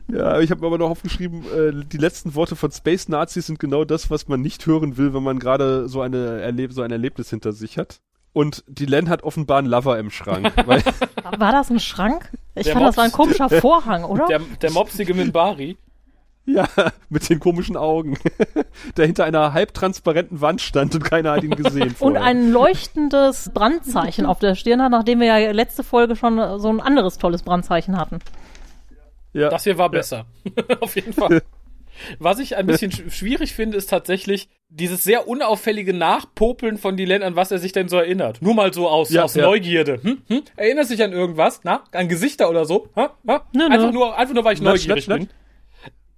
[0.08, 3.84] Ja, ich habe aber noch aufgeschrieben, äh, die letzten Worte von Space Nazis sind genau
[3.84, 7.30] das, was man nicht hören will, wenn man gerade so, eine Erleb so ein Erlebnis
[7.30, 8.00] hinter sich hat.
[8.32, 10.52] Und die Len hat offenbar einen Lover im Schrank.
[10.66, 10.82] weil,
[11.38, 12.30] War das ein Schrank?
[12.54, 13.16] Ich Der fand, das war ein Mops.
[13.16, 14.26] komischer Vorhang, oder?
[14.26, 15.76] Der, der mopsige Minbari.
[16.46, 16.66] ja,
[17.08, 18.18] mit den komischen Augen,
[18.96, 21.94] der hinter einer halbtransparenten Wand stand und keiner hat ihn gesehen.
[22.00, 26.68] Und ein leuchtendes Brandzeichen auf der Stirn hat, nachdem wir ja letzte Folge schon so
[26.68, 28.20] ein anderes tolles Brandzeichen hatten.
[29.32, 29.48] ja.
[29.48, 30.24] Das hier war besser.
[30.80, 31.42] Auf jeden Fall.
[32.18, 37.22] Was ich ein bisschen sch schwierig finde, ist tatsächlich dieses sehr unauffällige Nachpopeln von Dylan,
[37.22, 38.40] an was er sich denn so erinnert.
[38.42, 39.44] Nur mal so aus, Ja, aus ja.
[39.44, 40.00] Neugierde.
[40.02, 40.18] Hm?
[40.28, 40.42] Hm?
[40.56, 41.60] Erinnerst du dich an irgendwas?
[41.64, 41.84] Na?
[41.92, 42.88] An Gesichter oder so?
[42.96, 43.14] Ha?
[43.26, 43.46] Ha?
[43.52, 43.74] Nö, nö.
[43.74, 45.28] Einfach, nur, einfach nur, weil ich Natsch, neugierig bin.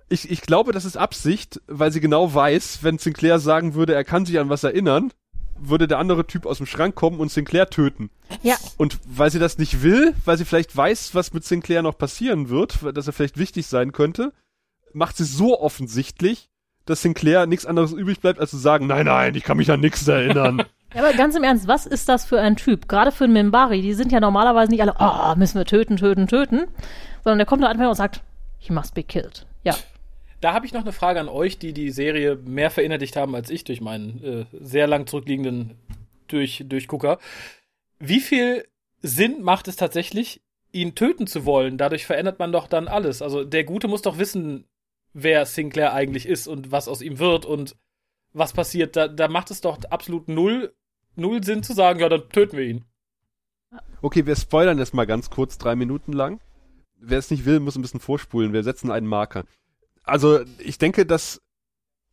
[0.08, 4.04] Ich, ich glaube, das ist Absicht, weil sie genau weiß, wenn Sinclair sagen würde, er
[4.04, 5.10] kann sich an was erinnern,
[5.58, 8.10] würde der andere Typ aus dem Schrank kommen und Sinclair töten.
[8.42, 11.96] Ja, Und weil sie das nicht will, weil sie vielleicht weiß, was mit Sinclair noch
[11.96, 14.32] passieren wird, dass er vielleicht wichtig sein könnte,
[14.94, 16.48] macht sie so offensichtlich,
[16.86, 19.80] dass Sinclair nichts anderes übrig bleibt, als zu sagen, nein, nein, ich kann mich an
[19.80, 20.64] nichts erinnern.
[20.94, 22.86] Ja, aber ganz im Ernst, was ist das für ein Typ?
[22.86, 26.26] Gerade für einen Mimbari, die sind ja normalerweise nicht alle, oh, müssen wir töten, töten,
[26.26, 26.66] töten,
[27.24, 28.20] sondern der kommt da einfach und sagt,
[28.58, 29.46] he must be killed.
[29.64, 29.74] Ja.
[30.42, 33.48] Da habe ich noch eine Frage an euch, die die Serie mehr verinnerlicht haben als
[33.48, 35.76] ich durch meinen äh, sehr lang zurückliegenden
[36.26, 37.18] durch, Durchgucker.
[37.98, 38.66] Wie viel
[39.00, 41.78] Sinn macht es tatsächlich, ihn töten zu wollen?
[41.78, 43.22] Dadurch verändert man doch dann alles.
[43.22, 44.64] Also der Gute muss doch wissen,
[45.12, 47.76] wer Sinclair eigentlich ist und was aus ihm wird und
[48.32, 48.96] was passiert.
[48.96, 50.74] Da, da macht es doch absolut null,
[51.14, 52.84] null Sinn zu sagen, ja, dann töten wir ihn.
[54.00, 56.40] Okay, wir spoilern jetzt mal ganz kurz, drei Minuten lang.
[56.96, 58.52] Wer es nicht will, muss ein bisschen vorspulen.
[58.52, 59.44] Wir setzen einen Marker.
[60.04, 61.40] Also, ich denke, dass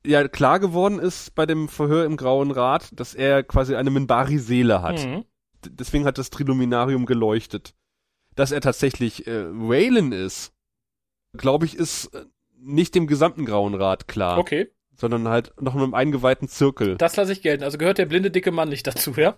[0.06, 4.82] ja klar geworden ist bei dem Verhör im Grauen Rat, dass er quasi eine Minbari-Seele
[4.82, 5.06] hat.
[5.06, 5.26] Mhm.
[5.66, 7.74] Deswegen hat das Triluminarium geleuchtet.
[8.36, 10.54] Dass er tatsächlich äh, Waylon ist,
[11.34, 12.26] glaube ich, ist äh,
[12.62, 16.98] nicht dem gesamten Grauen Rat klar, Okay, sondern halt noch einem eingeweihten Zirkel.
[16.98, 17.64] das lasse ich gelten.
[17.64, 19.38] Also gehört der blinde dicke Mann nicht dazu, ja?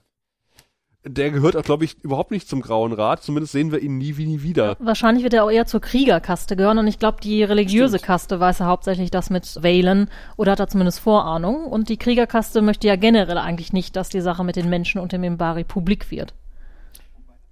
[1.04, 3.24] Der gehört auch, glaube ich, überhaupt nicht zum Grauen Rat.
[3.24, 4.78] Zumindest sehen wir ihn nie wie nie wieder.
[4.80, 8.06] Wahrscheinlich wird er auch eher zur Kriegerkaste gehören und ich glaube, die religiöse Stimmt.
[8.06, 12.62] Kaste weiß er hauptsächlich das mit Valen oder hat er zumindest Vorahnung und die Kriegerkaste
[12.62, 16.12] möchte ja generell eigentlich nicht, dass die Sache mit den Menschen und dem Mimbari publik
[16.12, 16.36] wird.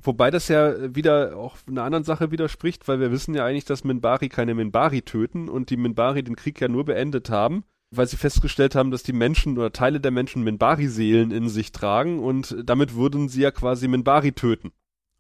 [0.02, 3.84] Wobei das ja wieder auch einer anderen Sache widerspricht, weil wir wissen ja eigentlich, dass
[3.84, 8.16] Minbari keine Minbari töten und die Minbari den Krieg ja nur beendet haben, weil sie
[8.18, 12.96] festgestellt haben, dass die Menschen oder Teile der Menschen Minbari-Seelen in sich tragen und damit
[12.96, 14.72] würden sie ja quasi Minbari töten.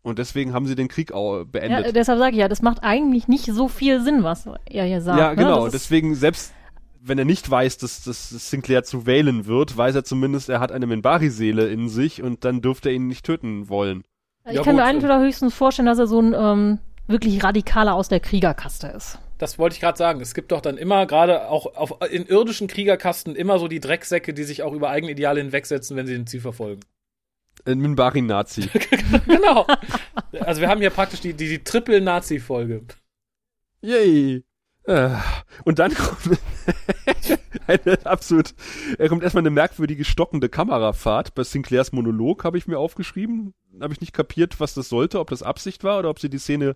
[0.01, 1.85] Und deswegen haben sie den Krieg auch Ja, beendet.
[1.87, 5.01] äh, deshalb sage ich ja, das macht eigentlich nicht so viel Sinn, was er hier
[5.01, 5.19] sagt.
[5.19, 5.35] Ja, ne?
[5.35, 5.65] genau.
[5.65, 6.53] Ist- Deswegen, selbst
[7.01, 10.71] wenn er nicht weiß, dass, dass Sinclair zu wählen wird, weiß er zumindest, er hat
[10.71, 14.03] eine Minbari-Seele in sich und dann dürfte er ihn nicht töten wollen.
[14.49, 14.89] Ich Ja, kann mir gut.
[14.89, 19.19] eigentlich oder höchstens vorstellen, dass er so ein ähm, wirklich radikaler aus der Kriegerkaste ist.
[19.37, 20.19] Das wollte ich gerade sagen.
[20.21, 24.33] Es gibt doch dann immer, gerade auch auf, in irdischen Kriegerkasten, immer so die Drecksäcke,
[24.33, 26.81] die sich auch über eigene Ideale hinwegsetzen, wenn sie den Ziel verfolgen.
[27.65, 28.69] Ein Minbari-Nazi.
[29.27, 29.65] genau.
[30.41, 32.83] Also wir haben hier praktisch die, die, die Triple-Nazi-Folge.
[33.81, 34.43] Yay!
[34.89, 35.11] Äh,
[35.65, 36.39] Und dann kommt
[37.67, 38.55] eine absolut,
[38.97, 41.35] er kommt erstmal eine merkwürdige stockende Kamerafahrt.
[41.35, 43.53] Bei Sinclairs Monolog habe ich mir aufgeschrieben.
[43.79, 46.39] Habe ich nicht kapiert, was das sollte, ob das Absicht war oder ob sie die
[46.39, 46.75] Szene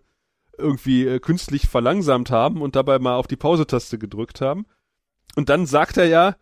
[0.59, 4.68] irgendwie äh, künstlich verlangsamt haben und dabei mal auf die Pause-Taste gedrückt haben.
[5.36, 6.36] Und dann sagt er ja,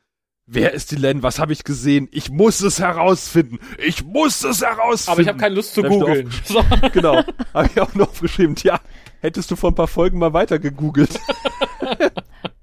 [0.45, 1.23] wer ist die Len?
[1.23, 2.09] Was habe ich gesehen?
[2.11, 3.59] Ich muss es herausfinden.
[3.77, 5.11] Ich muss es herausfinden.
[5.11, 6.29] Aber ich habe keine Lust zu googeln.
[6.43, 6.61] So.
[6.91, 7.23] Genau.
[7.53, 8.55] Habe ich auch noch aufgeschrieben.
[8.55, 8.81] Tja,
[9.21, 11.19] hättest du vor ein paar Folgen mal weiter gegoogelt.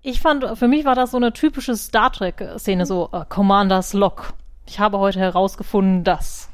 [0.01, 4.33] Ich fand, für mich war das so eine typische Star Trek-Szene, so äh, Commanders Log.
[4.67, 6.49] Ich habe heute herausgefunden, dass.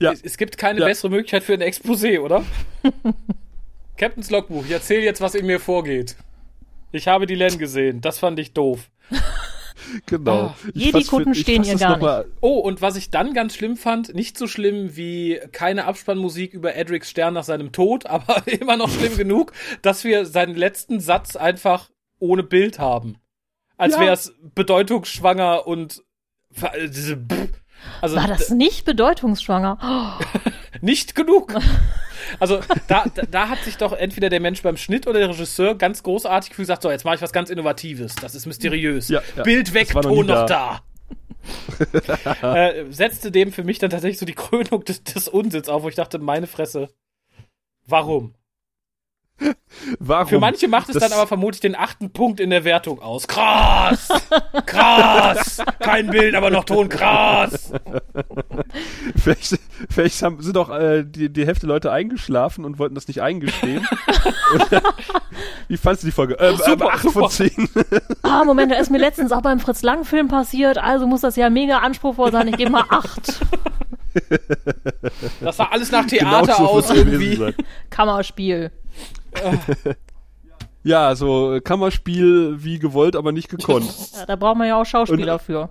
[0.00, 0.10] Ja.
[0.10, 0.86] Es, es gibt keine Ja.
[0.86, 2.42] bessere Möglichkeit für ein Exposé, oder?
[3.96, 6.16] Captain's Logbuch, ich erzähle jetzt, was in mir vorgeht.
[6.90, 8.00] Ich habe die Len gesehen.
[8.00, 8.88] Das fand ich doof.
[10.06, 10.46] Genau.
[10.46, 14.36] Ah, Jedi-Kutten stehen hier gar mal- Oh, und was ich dann ganz schlimm fand, nicht
[14.38, 19.16] so schlimm wie keine Abspannmusik über Edrics Stern nach seinem Tod, aber immer noch schlimm
[19.16, 23.16] genug, dass wir seinen letzten Satz einfach ohne Bild haben.
[23.76, 24.00] Als Ja.
[24.00, 26.02] wäre es bedeutungsschwanger und
[26.60, 27.18] äh, diese
[28.02, 29.78] also War das nicht bedeutungsschwanger?
[29.82, 30.24] Oh,
[30.82, 31.54] nicht genug.
[32.38, 35.74] Also da, da, da hat sich doch entweder der Mensch beim Schnitt oder der Regisseur
[35.74, 39.08] ganz großartig gesagt, so jetzt mache ich was ganz Innovatives, das ist mysteriös.
[39.08, 39.42] Ja, ja.
[39.42, 40.82] Bild weg, noch Ton noch da.
[42.42, 45.88] äh, setzte dem für mich dann tatsächlich so die Krönung des, des Unsinns auf, wo
[45.88, 46.90] ich dachte, meine Fresse,
[47.86, 48.34] warum?
[49.98, 50.26] Warum?
[50.28, 53.26] Für manche macht es Das- dann aber vermutlich den achten Punkt in der Wertung aus.
[53.26, 54.08] Krass!
[54.66, 55.62] Krass!
[55.78, 56.88] Kein Bild, aber noch Ton.
[56.88, 57.72] Krass!
[59.16, 59.58] Vielleicht,
[59.90, 63.20] vielleicht haben, sind auch äh, die, die Hälfte der Leute eingeschlafen und wollten das nicht
[63.22, 63.86] eingestehen.
[65.68, 66.34] Wie fandst du die Folge?
[66.38, 67.20] Ähm, Super, ähm, 8 super.
[67.20, 67.68] von 10.
[68.22, 71.36] Ah, Moment, da ist mir letztens auch beim Fritz Lang Film passiert, also muss das
[71.36, 72.48] ja mega anspruchsvoll sein.
[72.48, 73.40] Ich gebe mal acht.
[75.40, 77.54] Das sah alles nach Theater Genau so aus irgendwie.
[77.90, 78.70] Kammerspiel.
[80.82, 83.92] Ja, so äh, Kammerspiel wie gewollt, aber nicht gekonnt.
[84.14, 85.70] Ja, da braucht man ja auch Schauspieler Und- für.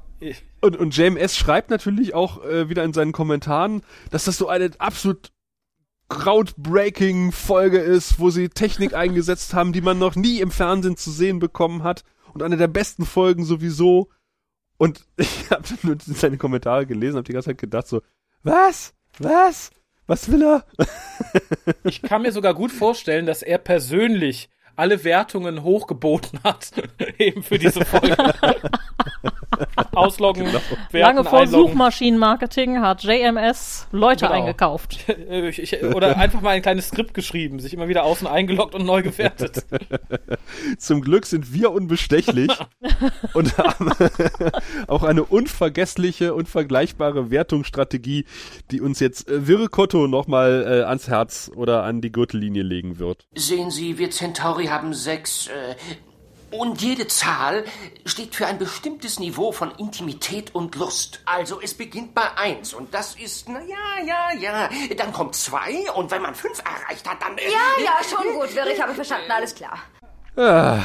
[0.62, 4.70] Und, und JMS schreibt natürlich auch äh, wieder in seinen Kommentaren, dass das so eine
[4.78, 5.32] absolut
[6.10, 11.12] groundbreaking Folge ist, wo sie Technik eingesetzt haben, die man noch nie im Fernsehen zu
[11.12, 12.04] sehen bekommen hat
[12.34, 14.10] und eine der besten Folgen sowieso.
[14.78, 18.02] Und ich habe nur seine Kommentare gelesen, habe die ganze Zeit gedacht so,
[18.44, 18.94] was?
[19.20, 19.72] Was?
[20.10, 20.66] Was will er?
[21.84, 26.72] Ich kann mir sogar gut vorstellen, dass er persönlich alle Wertungen hochgeboten hat,
[27.20, 28.18] eben für diese Folge.
[30.00, 31.68] Ausloggen, Werten, Lange vor einloggen.
[31.70, 34.38] Suchmaschinenmarketing hat JMS Leute Genau.
[34.40, 34.98] eingekauft.
[35.30, 38.74] Äh, ich, ich, oder einfach mal ein kleines Skript geschrieben, sich immer wieder außen eingeloggt
[38.74, 39.66] und neu gewertet.
[40.78, 42.50] Zum Glück sind wir unbestechlich
[43.34, 43.92] und haben
[44.88, 48.26] auch eine unvergessliche und vergleichbare Wertungsstrategie,
[48.72, 53.28] die uns jetzt äh, Virkotto nochmal äh, ans Herz oder an die Gürtellinie legen wird.
[53.36, 55.48] Sehen Sie, wir Centauri haben sechs.
[55.48, 55.76] Äh,
[56.52, 57.64] und jede Zahl
[58.06, 61.22] steht für ein bestimmtes Niveau von Intimität und Lust.
[61.26, 64.70] Also es beginnt bei eins und das ist, na ja, ja, ja.
[64.98, 67.38] Dann kommt zwei und wenn man fünf erreicht hat, dann.
[67.38, 69.80] Äh, Ja, ja, schon gut, ich habe verstanden, alles klar.
[70.36, 70.80] Ah,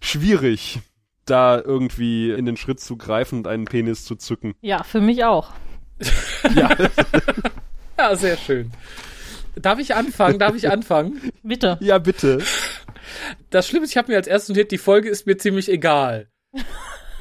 [0.00, 0.80] schwierig,
[1.26, 4.54] da irgendwie in den Schritt zu greifen und einen Penis zu zücken.
[4.60, 5.52] Ja, für mich auch.
[7.96, 8.72] Ja, sehr schön.
[9.56, 10.38] Darf ich anfangen?
[10.38, 11.30] Darf ich anfangen?
[11.42, 11.78] Bitte.
[11.80, 12.42] Ja, bitte.
[13.50, 16.28] Das Schlimme ist, ich habe mir als erstes notiert, die Folge ist mir ziemlich egal.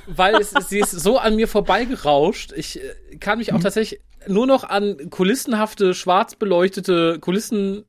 [0.06, 2.52] Weil es, sie ist so an mir vorbeigerauscht.
[2.56, 7.86] Ich äh, kann mich auch tatsächlich nur noch an kulissenhafte, schwarz beleuchtete Kulissen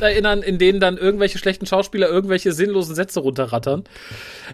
[0.00, 3.84] erinnern, in denen dann irgendwelche schlechten Schauspieler irgendwelche sinnlosen Sätze runterrattern.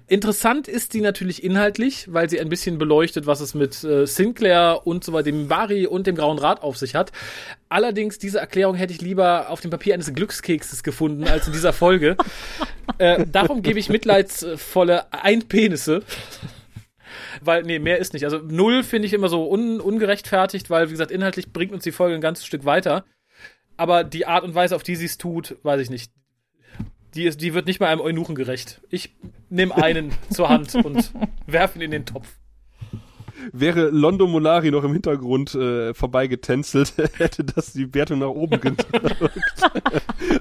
[0.07, 4.83] Interessant ist die natürlich inhaltlich, weil sie ein bisschen beleuchtet, was es mit äh, Sinclair
[4.85, 7.13] und so weiter, dem Bari und dem Grauen Rat auf sich hat.
[7.69, 11.73] Allerdings, diese Erklärung hätte ich lieber auf dem Papier eines Glückskekses gefunden, als in dieser
[11.73, 12.17] Folge.
[12.99, 16.03] äh, darum gebe ich mitleidsvolle Einpenisse.
[17.41, 18.25] Weil, nee, mehr ist nicht.
[18.25, 21.93] Also null finde ich immer so un ungerechtfertigt, weil, wie gesagt, inhaltlich bringt uns die
[21.93, 23.05] Folge ein ganzes Stück weiter.
[23.79, 26.13] Aber die Art und Weise, auf die sie es tut, weiß ich nicht.
[27.15, 28.83] Die, ist, die wird nicht mal einem Eunuchen gerecht.
[28.91, 29.17] Ich
[29.49, 31.13] nehme einen zur Hand und
[31.47, 32.29] werfe ihn in den Topf.
[33.53, 39.63] Wäre Londo Molari noch im Hintergrund äh, vorbeigetänzelt, hätte das die Wertung nach oben gedrückt.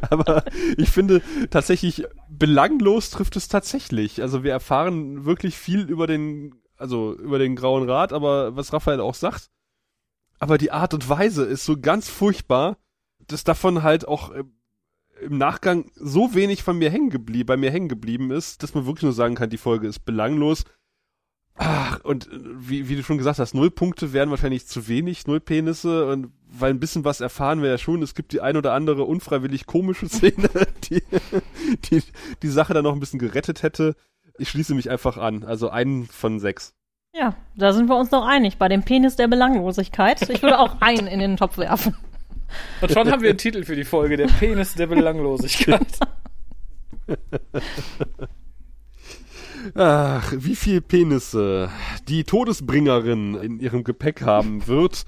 [0.09, 0.43] Aber
[0.77, 1.21] ich finde
[1.51, 4.23] tatsächlich, belanglos trifft es tatsächlich.
[4.23, 8.99] Also wir erfahren wirklich viel über den, also über den Grauen Rat, aber was Raphael
[8.99, 9.51] auch sagt.
[10.39, 12.77] Aber die Art und Weise ist so ganz furchtbar,
[13.27, 14.43] dass davon halt auch äh,
[15.21, 18.85] im Nachgang so wenig von mir hängen geblieben, bei mir hängen geblieben ist, dass man
[18.85, 20.63] wirklich nur sagen kann, die Folge ist belanglos.
[21.55, 25.27] Ach, und äh, wie, wie du schon gesagt hast, null Punkte wären wahrscheinlich zu wenig,
[25.27, 28.01] null Penisse, und weil ein bisschen was erfahren wir ja schon.
[28.03, 30.49] Es gibt die ein oder andere unfreiwillig komische Szene,
[30.83, 31.01] die,
[31.85, 32.03] die
[32.41, 33.95] die Sache dann noch ein bisschen gerettet hätte.
[34.37, 35.43] Ich schließe mich einfach an.
[35.43, 36.75] Also einen von sechs.
[37.13, 40.29] Ja, da sind wir uns noch einig bei dem Penis der Belanglosigkeit.
[40.29, 41.95] Ich würde auch einen in den Topf werfen.
[42.81, 45.99] Und schon haben wir einen Titel für die Folge, der Penis der Belanglosigkeit.
[49.75, 51.69] Ach, wie viel Penisse
[52.07, 55.05] die Todesbringerin in ihrem Gepäck haben wird,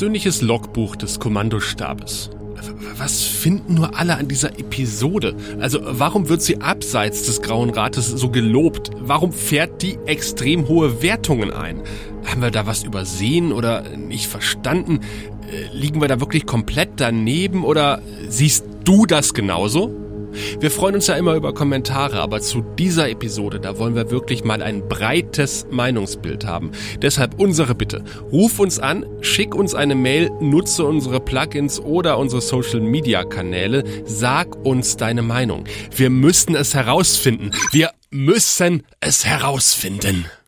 [0.00, 2.30] persönliches Logbuch des Kommandostabes.
[2.96, 5.36] Was finden nur alle an dieser Episode?
[5.60, 8.92] Also warum wird sie abseits des Grauen Rates so gelobt?
[8.98, 11.82] Warum fährt die extrem hohe Wertungen ein?
[12.24, 15.00] Haben wir da was übersehen oder nicht verstanden?
[15.52, 19.94] Äh, liegen wir da wirklich komplett daneben oder siehst du das genauso?
[20.60, 24.44] Wir freuen uns ja immer über Kommentare, aber zu dieser Episode, da wollen wir wirklich
[24.44, 26.72] mal ein breites Meinungsbild haben.
[27.02, 32.40] Deshalb unsere Bitte, ruf uns an, schick uns eine Mail, nutze unsere Plugins oder unsere
[32.40, 35.64] Social Media Kanäle, sag uns deine Meinung.
[35.94, 37.50] Wir müssen es herausfinden.
[37.72, 40.30] Wir müssen es herausfinden.